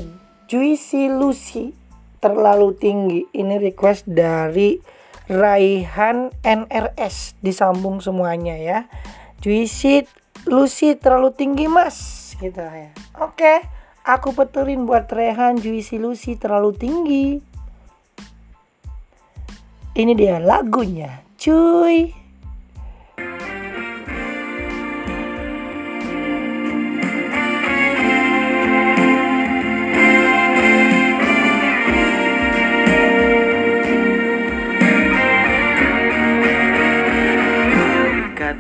Juicy 0.46 1.10
Lucy 1.10 1.74
terlalu 2.22 2.78
tinggi. 2.78 3.26
Ini 3.34 3.58
request 3.58 4.06
dari 4.06 4.78
Raihan 5.26 6.30
NRS 6.46 7.42
disambung 7.42 7.98
semuanya 7.98 8.54
ya. 8.56 8.80
Juicy 9.42 10.06
Lucy 10.46 10.94
terlalu 10.96 11.34
tinggi 11.34 11.66
mas. 11.66 12.32
Gitu 12.38 12.62
ya. 12.62 12.94
Oke 13.18 13.66
aku 14.06 14.38
peturin 14.38 14.86
buat 14.86 15.10
Raihan 15.10 15.58
Juicy 15.58 15.98
Lucy 15.98 16.38
terlalu 16.38 16.72
tinggi. 16.78 17.28
Ini 19.98 20.14
dia 20.14 20.38
lagunya. 20.38 21.26
Cuy 21.42 22.25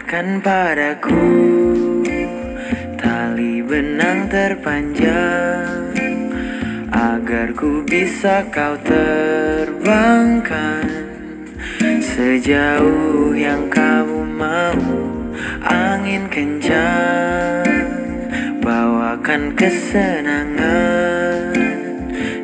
Ikatkan 0.05 0.37
padaku 0.37 1.17
tali 2.93 3.65
benang 3.65 4.29
terpanjang 4.29 5.97
agar 6.93 7.49
ku 7.57 7.81
bisa 7.81 8.45
kau 8.53 8.77
terbangkan. 8.85 10.85
Sejauh 11.81 13.33
yang 13.33 13.65
kamu 13.73 14.29
mau 14.29 14.77
angin 15.65 16.29
kencang 16.29 17.65
bawakan 18.61 19.57
kesenangan 19.57 21.49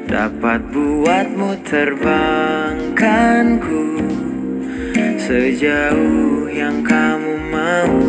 dapat 0.09 0.65
buatmu 0.73 1.61
terbangkanku 1.69 3.85
sejauh 5.31 6.51
yang 6.51 6.83
kamu 6.83 7.39
mau. 7.55 7.99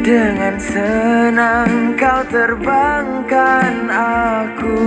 Dengan 0.00 0.56
senang 0.56 1.92
kau 2.00 2.24
terbangkan 2.32 3.84
aku 3.92 4.80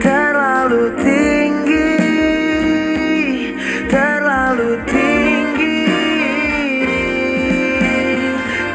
terlalu 0.00 0.88
tinggi 1.04 2.00
terlalu 3.92 4.80
tinggi. 4.88 5.84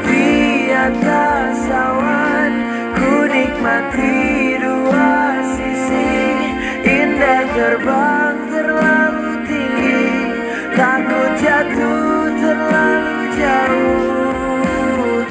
Di 0.06 0.30
atas 0.78 1.58
awan 1.74 2.52
ku 2.94 3.26
nikmati 3.26 4.14
dua 4.62 5.42
sisi 5.58 6.10
indah 6.86 7.42
terbang 7.50 8.17
jatuh 11.38 12.34
terlalu 12.42 13.18
jauh 13.38 15.22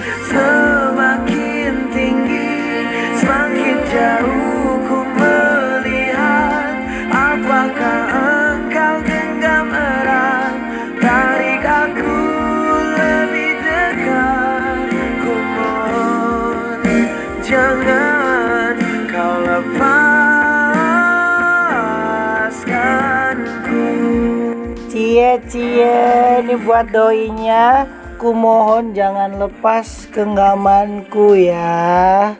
buat 26.63 26.87
doinya. 26.89 27.85
Kumohon 28.17 28.97
jangan 28.97 29.37
lepas 29.37 30.09
genggamanku 30.09 31.37
ya. 31.37 32.33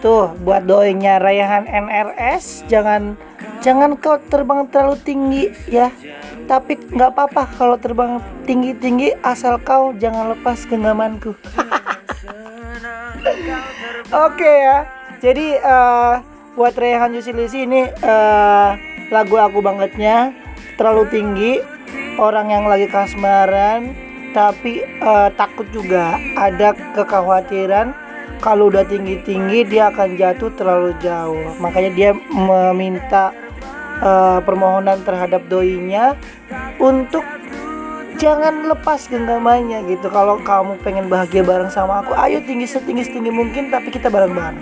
Tuh 0.00 0.32
buat 0.40 0.64
doinya 0.64 1.20
Rayhan 1.20 1.68
NRS 1.68 2.64
jangan 2.64 3.12
jangan 3.60 4.00
kau 4.00 4.16
terbang 4.16 4.64
terlalu 4.72 4.96
tinggi 5.04 5.44
ya. 5.68 5.92
Tapi 6.48 6.80
nggak 6.80 7.12
apa-apa 7.12 7.44
kalau 7.60 7.76
terbang 7.76 8.24
tinggi-tinggi 8.48 9.20
asal 9.20 9.60
kau 9.60 9.92
jangan 9.92 10.32
lepas 10.32 10.64
genggamanku. 10.64 11.36
Oke 14.08 14.48
ya 14.48 14.88
jadi 15.18 15.46
eh, 15.58 16.12
buat 16.54 16.74
Rayhan 16.74 17.14
Yusilisi 17.14 17.66
ini 17.66 17.90
eh, 17.90 18.70
lagu 19.10 19.36
aku 19.38 19.58
bangetnya 19.62 20.34
terlalu 20.78 21.04
tinggi 21.10 21.52
orang 22.18 22.50
yang 22.50 22.66
lagi 22.66 22.90
kasmaran 22.90 23.94
tapi 24.36 24.84
eh, 24.84 25.28
takut 25.38 25.64
juga. 25.72 26.18
Ada 26.36 26.74
kekhawatiran 26.92 27.94
kalau 28.38 28.70
udah 28.70 28.84
tinggi-tinggi 28.86 29.66
dia 29.66 29.88
akan 29.90 30.18
jatuh 30.18 30.52
terlalu 30.58 30.92
jauh. 31.00 31.56
Makanya 31.62 31.90
dia 31.94 32.10
meminta 32.28 33.32
eh, 34.02 34.38
permohonan 34.44 35.00
terhadap 35.06 35.46
doinya 35.48 36.18
untuk 36.76 37.24
jangan 38.18 38.66
lepas 38.66 39.06
genggamannya 39.08 39.86
gitu. 39.88 40.10
Kalau 40.10 40.42
kamu 40.42 40.76
pengen 40.82 41.06
bahagia 41.06 41.46
bareng 41.46 41.70
sama 41.70 42.02
aku 42.04 42.12
ayo 42.18 42.42
tinggi 42.44 42.66
setinggi 42.66 43.08
setinggi 43.08 43.30
mungkin 43.32 43.70
tapi 43.70 43.88
kita 43.94 44.10
bareng-bareng. 44.10 44.58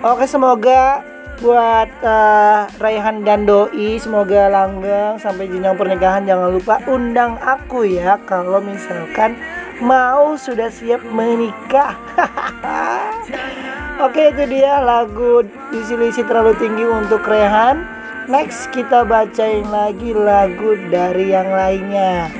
Oke 0.00 0.26
semoga 0.26 1.09
buat 1.40 1.88
eh, 2.04 2.58
Raihan 2.78 3.24
dan 3.24 3.48
Doi. 3.48 3.96
Semoga 3.96 4.48
langgeng. 4.48 5.18
Sampai 5.18 5.48
jenjang 5.48 5.76
pernikahan. 5.76 6.28
Jangan 6.28 6.48
lupa 6.52 6.78
undang 6.86 7.40
aku 7.40 7.84
ya. 7.88 8.20
Kalau 8.28 8.60
misalkan 8.60 9.36
mau 9.80 10.36
sudah 10.36 10.68
siap 10.68 11.00
menikah. 11.08 11.96
Oke 14.04 14.32
itu 14.32 14.48
dia 14.48 14.80
lagu 14.80 15.44
disilisi 15.68 16.24
terlalu 16.24 16.56
tinggi 16.56 16.88
untuk 16.88 17.20
Rehan 17.28 18.00
Next 18.30 18.70
kita 18.70 19.02
bacain 19.02 19.66
lagi 19.74 20.14
lagu 20.14 20.78
dari 20.86 21.34
yang 21.34 21.50
lainnya. 21.50 22.30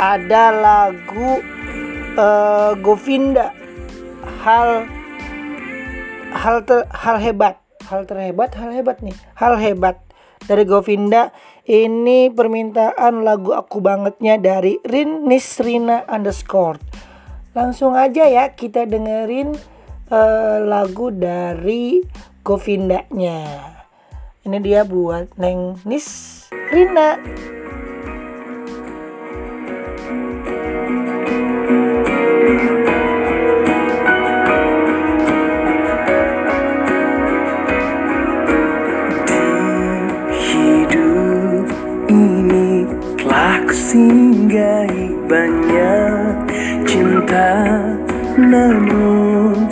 Ada 0.00 0.48
lagu 0.48 1.44
eh, 2.16 2.72
Govinda. 2.80 3.52
Hal 4.40 4.88
hal 6.32 6.64
ter, 6.64 6.88
hal 6.88 7.20
hebat 7.20 7.61
hal 7.92 8.08
terhebat 8.08 8.56
hal 8.56 8.72
hebat 8.72 9.04
nih. 9.04 9.12
Hal 9.36 9.60
hebat. 9.60 10.00
Dari 10.42 10.66
Govinda 10.66 11.30
ini 11.70 12.26
permintaan 12.26 13.22
lagu 13.22 13.54
aku 13.54 13.78
bangetnya 13.78 14.42
dari 14.42 14.82
Rin 14.82 15.30
Nisrina 15.30 16.02
underscore. 16.10 16.82
Langsung 17.54 17.94
aja 17.94 18.26
ya 18.26 18.50
kita 18.50 18.88
dengerin 18.88 19.54
eh, 20.10 20.58
lagu 20.66 21.14
dari 21.14 22.02
Govindanya. 22.42 23.70
Ini 24.42 24.58
dia 24.58 24.82
buat 24.82 25.38
Neng 25.38 25.78
Nisrina 25.86 27.22
banyak 45.32 46.44
cinta 46.84 47.80
Namun 48.36 49.64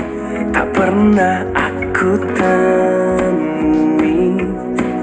tak 0.56 0.72
pernah 0.72 1.44
aku 1.52 2.16
temui 2.32 4.40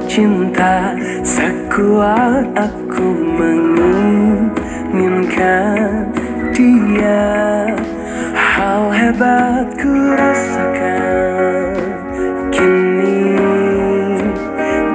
Cinta 0.09 0.97
sekuat 1.21 2.49
aku 2.57 3.05
menginginkan 3.37 6.09
dia. 6.57 7.69
Hal 8.33 8.89
hebat 8.89 9.69
ku 9.77 9.93
rasakan 10.17 11.77
kini 12.49 13.37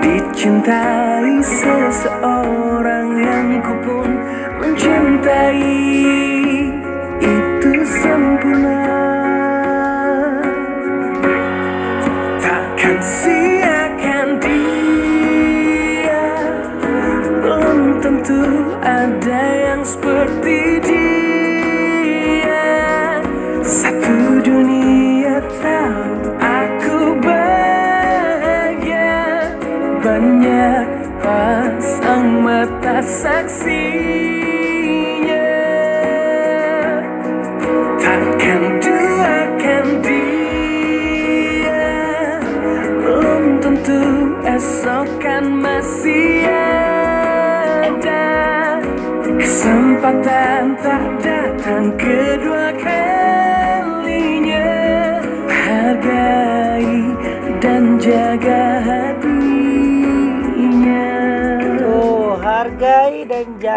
Dicintai 0.02 1.38
seseorang 1.38 2.31
days. 5.22 6.21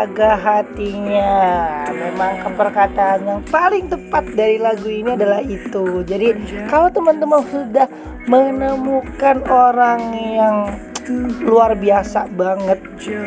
Jaga 0.06 0.38
hatinya. 0.38 1.34
Memang 1.90 2.54
perkataan 2.54 3.26
yang 3.26 3.42
paling 3.50 3.90
tepat 3.90 4.38
dari 4.38 4.62
lagu 4.62 4.86
ini 4.86 5.18
adalah 5.18 5.42
itu. 5.42 6.06
Jadi, 6.06 6.38
kalau 6.70 6.94
teman-teman 6.94 7.42
sudah 7.50 7.90
menemukan 8.30 9.42
orang 9.50 10.14
yang 10.14 10.58
luar 11.42 11.74
biasa 11.74 12.30
banget, 12.38 12.78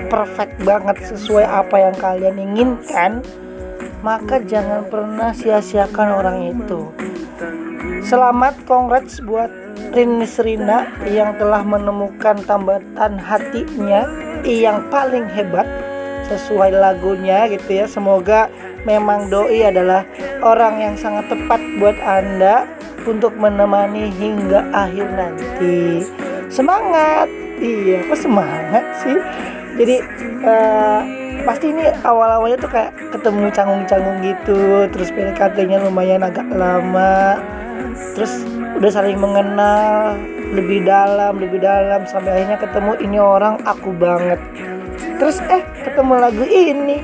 perfect 0.06 0.54
banget 0.62 1.02
sesuai 1.02 1.46
apa 1.50 1.76
yang 1.90 1.94
kalian 1.98 2.36
inginkan, 2.38 3.26
maka 4.06 4.38
jangan 4.46 4.86
pernah 4.86 5.34
sia-siakan 5.34 6.08
orang 6.14 6.38
itu. 6.54 6.94
Selamat 8.06 8.54
congrats 8.70 9.18
buat 9.18 9.50
Rin 9.90 10.22
Nisrina 10.22 10.86
yang 11.10 11.34
telah 11.42 11.66
menemukan 11.66 12.38
tambatan 12.46 13.18
hatinya 13.18 14.06
yang 14.46 14.86
paling 14.94 15.26
hebat 15.26 15.66
sesuai 16.28 16.76
lagunya 16.76 17.48
gitu 17.48 17.82
ya. 17.82 17.86
Semoga 17.88 18.52
memang 18.84 19.32
doi 19.32 19.64
adalah 19.64 20.04
orang 20.44 20.78
yang 20.78 20.94
sangat 20.94 21.26
tepat 21.32 21.60
buat 21.80 21.96
Anda 22.04 22.68
untuk 23.08 23.34
menemani 23.40 24.12
hingga 24.12 24.68
akhir 24.70 25.06
nanti. 25.16 26.04
Semangat. 26.52 27.26
Iya, 27.58 28.06
kok 28.06 28.22
semangat 28.22 28.84
sih? 29.02 29.18
Jadi 29.82 29.96
eh, 30.46 31.00
pasti 31.42 31.74
ini 31.74 31.90
awal-awalnya 32.06 32.58
tuh 32.62 32.70
kayak 32.70 32.94
ketemu 33.10 33.50
canggung-canggung 33.50 34.18
gitu, 34.22 34.86
terus 34.94 35.10
PDKT-nya 35.10 35.82
lumayan 35.82 36.22
agak 36.22 36.46
lama 36.54 37.42
terus 38.18 38.42
udah 38.78 38.90
saling 38.90 39.18
mengenal 39.18 40.18
lebih 40.54 40.82
dalam 40.82 41.38
lebih 41.38 41.62
dalam 41.62 42.02
sampai 42.02 42.42
akhirnya 42.42 42.58
ketemu 42.58 42.92
ini 43.02 43.18
orang 43.22 43.62
aku 43.62 43.94
banget 43.94 44.40
terus 45.18 45.38
eh 45.50 45.62
ketemu 45.84 46.14
lagu 46.16 46.44
ini. 46.46 46.98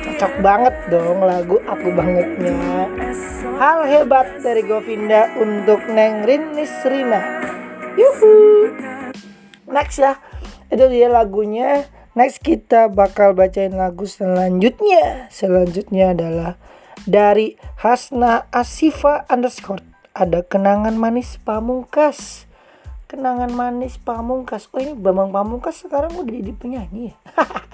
Cocok 0.00 0.32
banget 0.40 0.74
dong 0.88 1.20
lagu 1.20 1.60
aku 1.68 1.92
bangetnya. 1.92 2.56
Hal 3.60 3.84
hebat 3.84 4.40
dari 4.40 4.64
Govinda 4.64 5.28
untuk 5.36 5.84
Neng 5.92 6.24
Rin 6.24 6.56
Nisrina 6.56 7.20
yuhu. 8.00 8.34
Next 9.70 10.00
ya. 10.00 10.18
Itu 10.72 10.86
dia 10.88 11.12
lagunya. 11.12 11.86
Next 12.14 12.42
kita 12.42 12.90
bakal 12.90 13.36
bacain 13.36 13.74
lagu 13.74 14.06
selanjutnya. 14.08 15.30
Selanjutnya 15.30 16.16
adalah 16.16 16.52
dari 17.06 17.54
Hasna 17.78 18.50
Asifa 18.50 19.28
underscore. 19.30 19.84
Ada 20.10 20.42
kenangan 20.42 20.98
manis 20.98 21.38
pamungkas 21.38 22.49
kenangan 23.10 23.50
manis 23.50 23.98
pamungkas 23.98 24.70
oh 24.70 24.78
ini 24.78 24.94
Bambang 24.94 25.34
Pamungkas 25.34 25.82
sekarang 25.82 26.14
udah 26.14 26.30
jadi 26.30 26.54
penyanyi 26.54 27.10
ya 27.10 27.14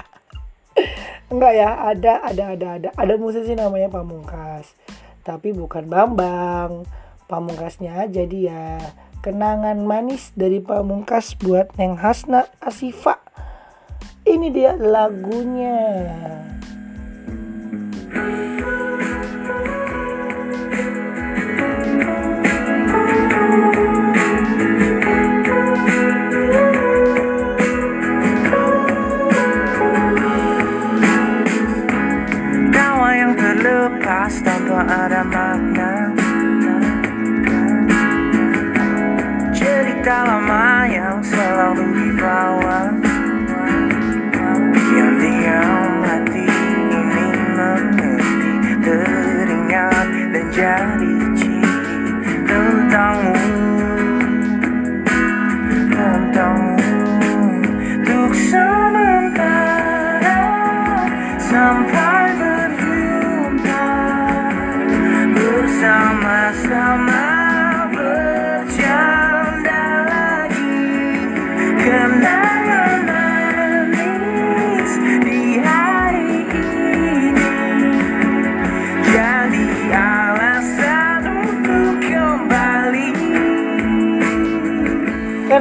Enggak 1.27 1.53
ya, 1.59 1.71
ada 1.91 2.23
ada 2.23 2.45
ada 2.55 2.67
ada 2.79 2.89
ada 2.95 3.15
musisi 3.19 3.59
namanya 3.59 3.91
Pamungkas. 3.91 4.79
Tapi 5.27 5.51
bukan 5.51 5.91
Bambang. 5.91 6.87
Pamungkasnya 7.27 8.07
aja 8.07 8.23
dia. 8.23 8.79
Kenangan 9.27 9.83
manis 9.83 10.31
dari 10.39 10.63
Pamungkas 10.63 11.35
buat 11.35 11.75
Neng 11.75 11.99
Hasna 11.99 12.47
Asifa. 12.63 13.19
Ini 14.23 14.55
dia 14.55 14.79
lagunya. 14.79 16.46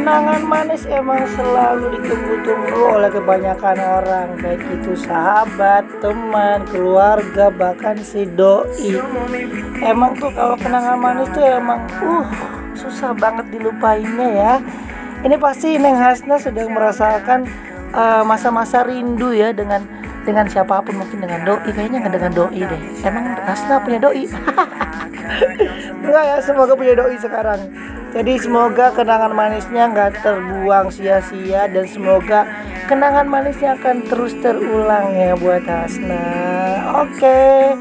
Kenangan 0.05 0.45
manis 0.45 0.85
emang 0.85 1.25
selalu 1.33 1.97
ditunggu-tunggu 1.97 2.93
oleh 2.93 3.09
kebanyakan 3.09 3.73
orang. 3.81 4.37
Baik 4.37 4.61
itu 4.77 4.93
sahabat, 4.93 5.81
teman, 5.97 6.61
keluarga, 6.69 7.49
bahkan 7.49 7.97
si 7.97 8.29
doi. 8.29 9.01
Emang 9.81 10.13
tuh 10.13 10.29
kalau 10.29 10.61
kenangan 10.61 11.01
manis 11.01 11.25
tuh 11.33 11.41
emang 11.41 11.81
uh 12.05 12.29
susah 12.77 13.17
banget 13.17 13.49
dilupainnya 13.49 14.29
ya. 14.29 14.53
Ini 15.25 15.41
pasti 15.41 15.73
Neng 15.81 15.97
Hasna 15.97 16.37
sedang 16.37 16.69
merasakan 16.69 17.49
eh, 17.89 18.23
masa-masa 18.29 18.85
rindu 18.85 19.33
ya 19.33 19.57
dengan 19.57 19.89
dengan 20.21 20.45
siapa 20.45 20.85
pun 20.85 21.01
mungkin 21.01 21.17
dengan 21.17 21.49
doi. 21.49 21.73
Kayaknya 21.73 22.13
dengan 22.13 22.29
doi 22.29 22.61
deh. 22.61 22.81
Emang 23.01 23.33
Hasna 23.41 23.81
punya 23.81 23.97
doi 23.97 24.29
enggak 26.05 26.23
ya 26.23 26.37
semoga 26.41 26.73
punya 26.77 26.93
doi 26.95 27.17
sekarang. 27.17 27.59
Jadi 28.15 28.39
semoga 28.39 28.95
kenangan 28.95 29.35
manisnya 29.35 29.91
nggak 29.91 30.23
terbuang 30.23 30.87
sia-sia 30.87 31.67
dan 31.67 31.83
semoga 31.83 32.47
kenangan 32.87 33.27
manisnya 33.27 33.75
akan 33.75 34.07
terus 34.07 34.31
terulang 34.39 35.11
ya 35.11 35.35
buat 35.35 35.67
Hasna. 35.67 36.23
Oke. 37.03 37.75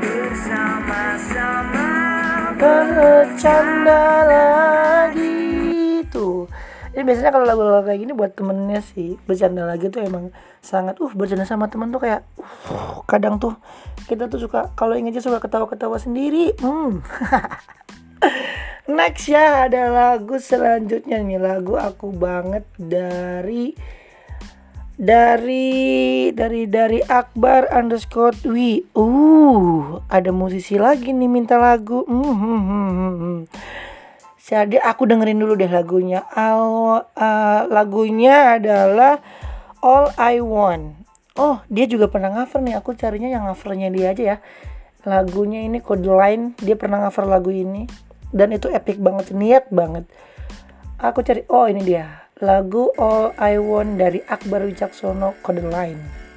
Bersama-sama. 0.00 1.88
Bercanda 2.56 4.04
lagi 4.24 5.27
ini 6.98 7.06
biasanya 7.06 7.30
kalau 7.30 7.46
lagu-lagu 7.46 7.86
kayak 7.86 8.00
gini 8.02 8.10
buat 8.10 8.34
temennya 8.34 8.82
sih 8.82 9.14
bercanda 9.22 9.62
lagi 9.62 9.86
tuh 9.86 10.02
emang 10.02 10.34
sangat 10.58 10.98
uh 10.98 11.12
bercanda 11.14 11.46
sama 11.46 11.70
temen 11.70 11.94
tuh 11.94 12.02
kayak 12.02 12.26
uh, 12.42 13.06
kadang 13.06 13.38
tuh 13.38 13.54
kita 14.10 14.26
tuh 14.26 14.42
suka 14.42 14.74
kalau 14.74 14.98
ingetnya 14.98 15.22
suka 15.22 15.38
ketawa-ketawa 15.38 15.94
sendiri 16.02 16.58
hmm 16.58 16.98
next 18.98 19.30
ya 19.30 19.70
ada 19.70 19.94
lagu 19.94 20.42
selanjutnya 20.42 21.22
nih 21.22 21.38
lagu 21.38 21.78
aku 21.78 22.10
banget 22.10 22.66
dari 22.74 23.78
dari 24.98 26.34
dari 26.34 26.66
dari 26.66 26.98
Akbar 27.06 27.70
underscore 27.70 28.34
Wi. 28.42 28.82
Uh, 28.98 30.02
ada 30.10 30.34
musisi 30.34 30.74
lagi 30.74 31.14
nih 31.14 31.30
minta 31.30 31.54
lagu. 31.54 32.02
Hmm, 32.02 32.34
hmm, 32.34 32.62
hmm, 32.66 32.90
hmm, 32.90 33.14
hmm. 33.14 33.38
Jadi 34.48 34.80
aku 34.80 35.04
dengerin 35.04 35.36
dulu 35.36 35.60
deh 35.60 35.68
lagunya. 35.68 36.24
Al, 36.32 37.04
uh, 37.04 37.62
lagunya 37.68 38.56
adalah 38.56 39.20
All 39.84 40.08
I 40.16 40.40
Want. 40.40 41.04
Oh, 41.36 41.60
dia 41.68 41.84
juga 41.84 42.08
pernah 42.08 42.32
cover 42.32 42.64
nih. 42.64 42.80
Aku 42.80 42.96
carinya 42.96 43.28
yang 43.28 43.44
covernya 43.44 43.92
dia 43.92 44.16
aja 44.16 44.22
ya. 44.24 44.36
Lagunya 45.04 45.68
ini 45.68 45.84
Code 45.84 46.08
Line. 46.08 46.56
Dia 46.64 46.80
pernah 46.80 47.04
cover 47.04 47.28
lagu 47.28 47.52
ini. 47.52 47.84
Dan 48.32 48.56
itu 48.56 48.72
epic 48.72 48.96
banget, 48.96 49.36
niat 49.36 49.68
banget. 49.68 50.08
Aku 50.96 51.20
cari, 51.20 51.44
oh 51.52 51.68
ini 51.68 51.84
dia. 51.84 52.32
Lagu 52.40 52.88
All 52.96 53.36
I 53.36 53.60
Want 53.60 54.00
dari 54.00 54.24
Akbar 54.24 54.64
Wicaksono 54.64 55.36
Code 55.44 55.60
Line. 55.68 56.27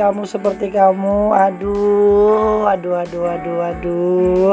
Kamu, 0.00 0.24
seperti 0.24 0.72
kamu. 0.72 1.36
Aduh, 1.36 2.64
aduh, 2.64 3.04
aduh, 3.04 3.24
aduh, 3.28 3.58
aduh. 3.68 4.52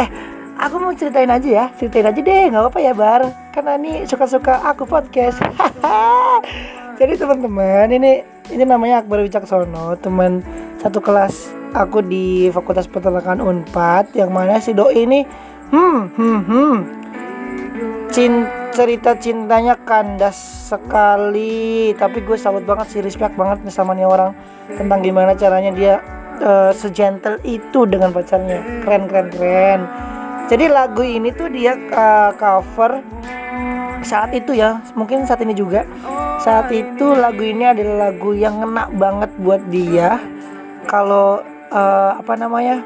Eh, 0.00 0.08
aku 0.56 0.80
mau 0.80 0.96
ceritain 0.96 1.28
aja 1.28 1.48
ya. 1.48 1.66
Ceritain 1.76 2.08
aja 2.08 2.16
deh, 2.16 2.42
nggak 2.48 2.62
apa-apa 2.64 2.80
ya 2.80 2.92
Bar. 2.96 3.22
Karena 3.52 3.76
ini 3.76 4.08
suka-suka 4.08 4.64
aku 4.64 4.88
podcast. 4.88 5.44
Jadi 6.98 7.20
teman-teman, 7.20 7.92
ini 7.92 8.24
ini 8.50 8.64
namanya 8.64 9.02
Akbar 9.02 9.20
Wicaksono 9.26 9.98
Teman 9.98 10.38
satu 10.78 11.02
kelas 11.02 11.50
aku 11.74 11.98
di 11.98 12.46
Fakultas 12.54 12.86
Peternakan 12.86 13.42
Unpad 13.42 14.14
Yang 14.14 14.30
mana 14.30 14.62
si 14.62 14.70
Doi 14.70 15.02
ini 15.02 15.20
Hmm, 15.74 16.14
hmm, 16.14 16.40
hmm 16.46 16.76
Cin 18.14 18.65
cerita 18.76 19.16
cintanya 19.16 19.80
kandas 19.80 20.36
sekali. 20.68 21.96
Tapi 21.96 22.20
gue 22.20 22.36
salut 22.36 22.68
banget 22.68 22.92
sih 22.92 23.00
respect 23.00 23.32
banget 23.32 23.64
nih 23.64 23.72
sama 23.72 23.96
nih 23.96 24.04
orang. 24.04 24.36
Tentang 24.68 25.00
gimana 25.00 25.32
caranya 25.32 25.72
dia 25.72 25.94
eh, 26.44 26.72
segentle 26.76 27.40
itu 27.48 27.88
dengan 27.88 28.12
pacarnya. 28.12 28.84
Keren 28.84 29.08
keren 29.08 29.28
keren. 29.32 29.80
Jadi 30.46 30.68
lagu 30.68 31.00
ini 31.00 31.32
tuh 31.32 31.48
dia 31.48 31.72
eh, 31.74 32.30
cover 32.36 33.00
saat 34.04 34.30
itu 34.36 34.52
ya 34.54 34.84
mungkin 34.92 35.24
saat 35.24 35.40
ini 35.40 35.56
juga. 35.56 35.88
Saat 36.44 36.68
itu 36.68 37.16
lagu 37.16 37.42
ini 37.42 37.64
adalah 37.64 38.12
lagu 38.12 38.36
yang 38.36 38.60
ngena 38.60 38.92
banget 38.92 39.32
buat 39.40 39.64
dia. 39.72 40.20
Kalau 40.84 41.40
eh, 41.72 42.12
apa 42.20 42.36
namanya 42.36 42.84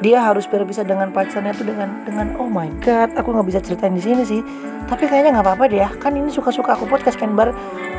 dia 0.00 0.24
harus 0.24 0.48
berpisah 0.48 0.86
dengan 0.86 1.12
pacarnya 1.12 1.52
tuh 1.52 1.68
dengan 1.68 1.92
dengan 2.08 2.34
oh 2.40 2.48
my 2.48 2.70
god 2.80 3.12
aku 3.18 3.34
nggak 3.34 3.46
bisa 3.52 3.60
ceritain 3.60 3.92
di 3.92 4.02
sini 4.02 4.22
sih. 4.24 4.40
Tapi 4.88 5.06
kayaknya 5.06 5.38
nggak 5.38 5.46
apa-apa 5.46 5.64
deh 5.68 5.80
ya. 5.84 5.90
Kan 6.00 6.16
ini 6.16 6.32
suka-suka 6.32 6.74
aku 6.74 6.88
podcast 6.88 7.20
kan 7.20 7.36
bar. 7.36 7.52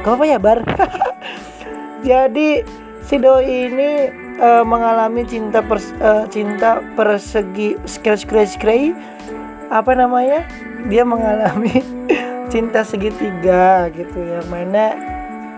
Gak 0.03 0.09
apa-apa 0.09 0.25
ya 0.27 0.37
bar? 0.41 0.59
Jadi 2.09 2.63
si 3.03 3.15
doi 3.19 3.71
ini 3.71 3.89
eh, 4.39 4.63
mengalami 4.67 5.23
cinta 5.23 5.63
pers- 5.63 5.95
eh, 6.01 6.25
cinta 6.27 6.83
persegi 6.97 7.79
scratch 7.87 8.27
scratch 8.27 8.51
scratch 8.59 8.91
apa 9.71 9.91
namanya? 9.95 10.43
Dia 10.91 11.07
mengalami 11.07 11.79
cinta 12.53 12.83
segitiga 12.83 13.87
gitu 13.95 14.19
yang 14.19 14.45
mana 14.51 15.13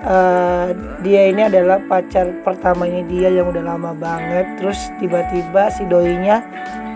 eh, 0.06 0.68
dia 1.02 1.22
ini 1.34 1.42
adalah 1.50 1.82
pacar 1.90 2.30
pertamanya 2.46 3.02
dia 3.10 3.30
yang 3.34 3.50
udah 3.50 3.64
lama 3.66 3.92
banget. 3.98 4.46
Terus 4.62 4.80
tiba-tiba 5.02 5.74
si 5.74 5.84
doinya 5.90 6.46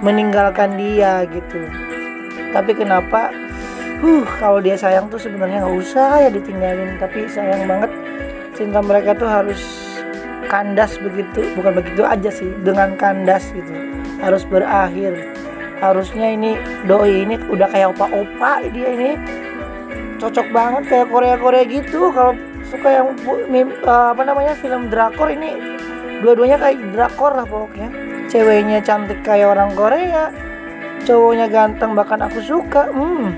meninggalkan 0.06 0.78
dia 0.80 1.26
gitu. 1.28 1.66
Tapi 2.54 2.72
kenapa? 2.78 3.34
Huh 4.00 4.24
kalau 4.40 4.64
dia 4.64 4.80
sayang 4.80 5.12
tuh 5.12 5.20
sebenarnya 5.20 5.66
nggak 5.66 5.76
usah 5.76 6.24
ya 6.24 6.30
ditinggalin. 6.32 6.96
Tapi 7.02 7.28
sayang 7.28 7.68
banget 7.68 7.92
cinta 8.56 8.80
mereka 8.80 9.12
tuh 9.18 9.28
harus 9.28 9.60
kandas 10.48 10.96
begitu. 11.04 11.44
Bukan 11.60 11.76
begitu 11.76 12.08
aja 12.08 12.32
sih 12.32 12.50
dengan 12.64 12.96
kandas 12.96 13.52
gitu. 13.52 13.74
Harus 14.24 14.48
berakhir. 14.48 15.36
Harusnya 15.80 16.36
ini 16.36 16.60
doi 16.88 17.24
ini 17.24 17.40
udah 17.52 17.68
kayak 17.72 17.96
opa-opa 17.96 18.64
dia 18.72 18.90
ini. 18.92 19.12
Cocok 20.20 20.48
banget 20.52 20.84
kayak 20.92 21.08
Korea-Korea 21.08 21.64
gitu. 21.68 22.12
Kalau 22.12 22.36
suka 22.70 22.90
yang 22.90 23.08
eh, 23.26 24.08
apa 24.14 24.22
namanya 24.22 24.54
film 24.56 24.88
drakor 24.94 25.34
ini. 25.34 25.58
Dua-duanya 26.22 26.62
kayak 26.62 26.94
drakor 26.94 27.34
lah 27.34 27.46
pokoknya. 27.50 27.90
Ceweknya 28.30 28.80
cantik 28.86 29.26
kayak 29.26 29.58
orang 29.58 29.74
Korea 29.74 30.30
cowoknya 31.00 31.50
ganteng 31.50 31.98
bahkan 31.98 32.22
aku 32.22 32.40
suka. 32.40 32.94
Hmm. 32.94 33.34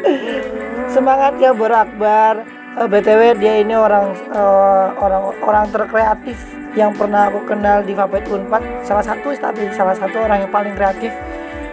semangat 0.90 1.38
ya 1.38 1.54
berakbar 1.54 2.42
Eh, 2.70 2.86
btw 2.86 3.34
dia 3.34 3.58
ini 3.58 3.74
orang 3.74 4.14
eh, 4.30 4.86
orang 5.02 5.34
orang 5.42 5.66
terkreatif 5.74 6.38
yang 6.78 6.94
pernah 6.94 7.26
aku 7.26 7.42
kenal 7.42 7.82
di 7.82 7.98
Fapet 7.98 8.30
Unpad. 8.30 8.86
Salah 8.86 9.02
satu 9.02 9.34
tapi 9.34 9.74
salah 9.74 9.98
satu 9.98 10.22
orang 10.22 10.46
yang 10.46 10.52
paling 10.54 10.78
kreatif 10.78 11.10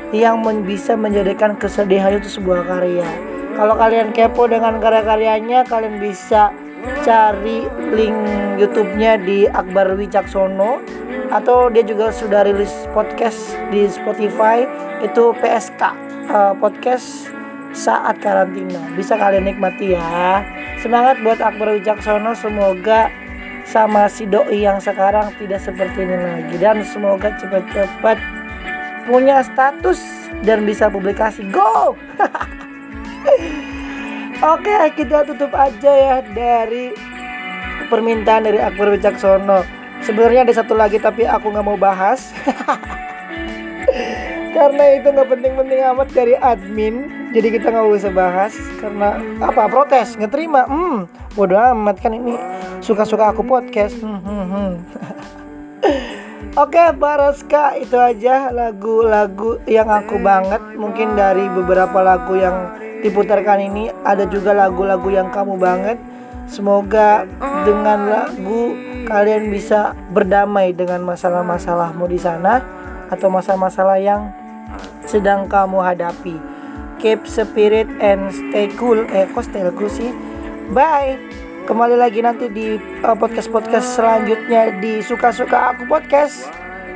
yang 0.09 0.41
bisa 0.65 0.97
menjadikan 0.97 1.53
kesedihan 1.53 2.17
itu 2.17 2.41
sebuah 2.41 2.65
karya 2.65 3.05
kalau 3.57 3.73
kalian 3.73 4.13
kepo 4.13 4.45
dengan 4.45 4.77
karya-karyanya 4.77 5.65
kalian 5.65 5.97
bisa 5.97 6.53
cari 7.01 7.65
link 7.89 8.13
YouTube-nya 8.61 9.17
di 9.17 9.49
Akbar 9.49 9.97
Wicaksono 9.97 10.77
atau 11.33 11.67
dia 11.73 11.81
juga 11.81 12.13
sudah 12.13 12.45
rilis 12.45 12.71
podcast 12.93 13.57
di 13.73 13.89
Spotify 13.89 14.63
itu 15.01 15.33
PSK 15.41 15.81
eh, 16.29 16.53
podcast 16.61 17.33
saat 17.73 18.21
karantina. 18.21 18.79
Bisa 18.93 19.17
kalian 19.17 19.49
nikmati 19.49 19.97
ya. 19.97 20.45
Semangat 20.77 21.17
buat 21.25 21.41
Akbar 21.41 21.73
Wicaksono 21.73 22.37
semoga 22.37 23.09
sama 23.65 24.07
si 24.07 24.29
doi 24.29 24.63
yang 24.63 24.79
sekarang 24.79 25.33
tidak 25.41 25.59
seperti 25.59 26.05
ini 26.05 26.15
lagi 26.15 26.55
dan 26.61 26.85
semoga 26.87 27.33
cepat-cepat 27.35 28.15
punya 29.09 29.41
status 29.41 29.99
dan 30.45 30.63
bisa 30.63 30.87
publikasi. 30.87 31.41
Go 31.49 31.97
Oke 34.53 34.73
kita 34.93 35.25
tutup 35.25 35.51
aja 35.57 35.91
ya 35.91 36.15
dari 36.21 36.93
permintaan 37.89 38.45
dari 38.45 38.61
Akbar 38.61 38.93
Wicaksono 38.93 39.65
sebenarnya 40.05 40.45
ada 40.45 40.53
satu 40.53 40.77
lagi 40.77 41.01
tapi 41.01 41.25
aku 41.25 41.49
nggak 41.49 41.65
mau 41.65 41.79
bahas. 41.79 42.29
Karena 44.57 44.83
itu 44.97 45.07
nggak 45.13 45.29
penting-penting 45.29 45.79
amat 45.93 46.09
dari 46.13 46.33
admin 46.37 47.17
jadi 47.35 47.47
kita 47.53 47.67
nggak 47.69 47.87
usah 47.91 48.13
bahas. 48.13 48.53
Karena 48.79 49.19
apa? 49.43 49.67
Protes? 49.67 50.15
Nggak 50.15 50.31
terima 50.31 50.63
hmm 50.65 51.07
bodoh 51.37 51.59
amat 51.77 52.01
kan 52.01 52.15
ini. 52.15 52.33
Suka-suka 52.81 53.29
aku 53.29 53.45
podcast. 53.45 53.93
Hmm, 54.01 54.21
hmm, 54.21 54.45
hmm. 54.49 54.71
Oke 56.63 56.81
Baraska 56.97 57.77
itu 57.77 57.93
aja 57.93 58.49
lagu-lagu 58.49 59.61
yang 59.69 59.85
aku 59.85 60.17
banget. 60.17 60.61
Mungkin 60.73 61.13
dari 61.13 61.45
beberapa 61.53 62.01
lagu 62.01 62.33
yang 62.33 62.73
diputarkan 63.07 63.59
ini 63.63 63.89
ada 64.03 64.27
juga 64.27 64.51
lagu-lagu 64.51 65.07
yang 65.07 65.31
kamu 65.31 65.55
banget 65.55 65.97
semoga 66.47 67.27
dengan 67.67 68.07
lagu 68.07 68.75
kalian 69.07 69.51
bisa 69.51 69.95
berdamai 70.11 70.75
dengan 70.75 71.03
masalah-masalahmu 71.03 72.07
di 72.07 72.19
sana 72.19 72.63
atau 73.07 73.31
masalah-masalah 73.31 73.99
yang 73.99 74.31
sedang 75.07 75.47
kamu 75.47 75.79
hadapi. 75.79 76.35
Keep 76.99 77.23
spirit 77.29 77.87
and 78.03 78.27
stay 78.33 78.67
cool. 78.75 78.99
Eh, 79.15 79.29
kok 79.31 79.47
stay 79.47 79.63
cool 79.77 79.87
sih? 79.87 80.11
Bye. 80.75 81.15
Kembali 81.67 81.99
lagi 81.99 82.23
nanti 82.23 82.47
di 82.47 82.79
uh, 83.03 83.15
podcast-podcast 83.15 83.99
selanjutnya 83.99 84.79
di 84.79 85.03
suka-suka 85.03 85.75
aku 85.75 85.83
podcast. 85.87 86.47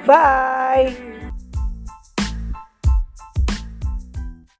Bye. 0.07 1.10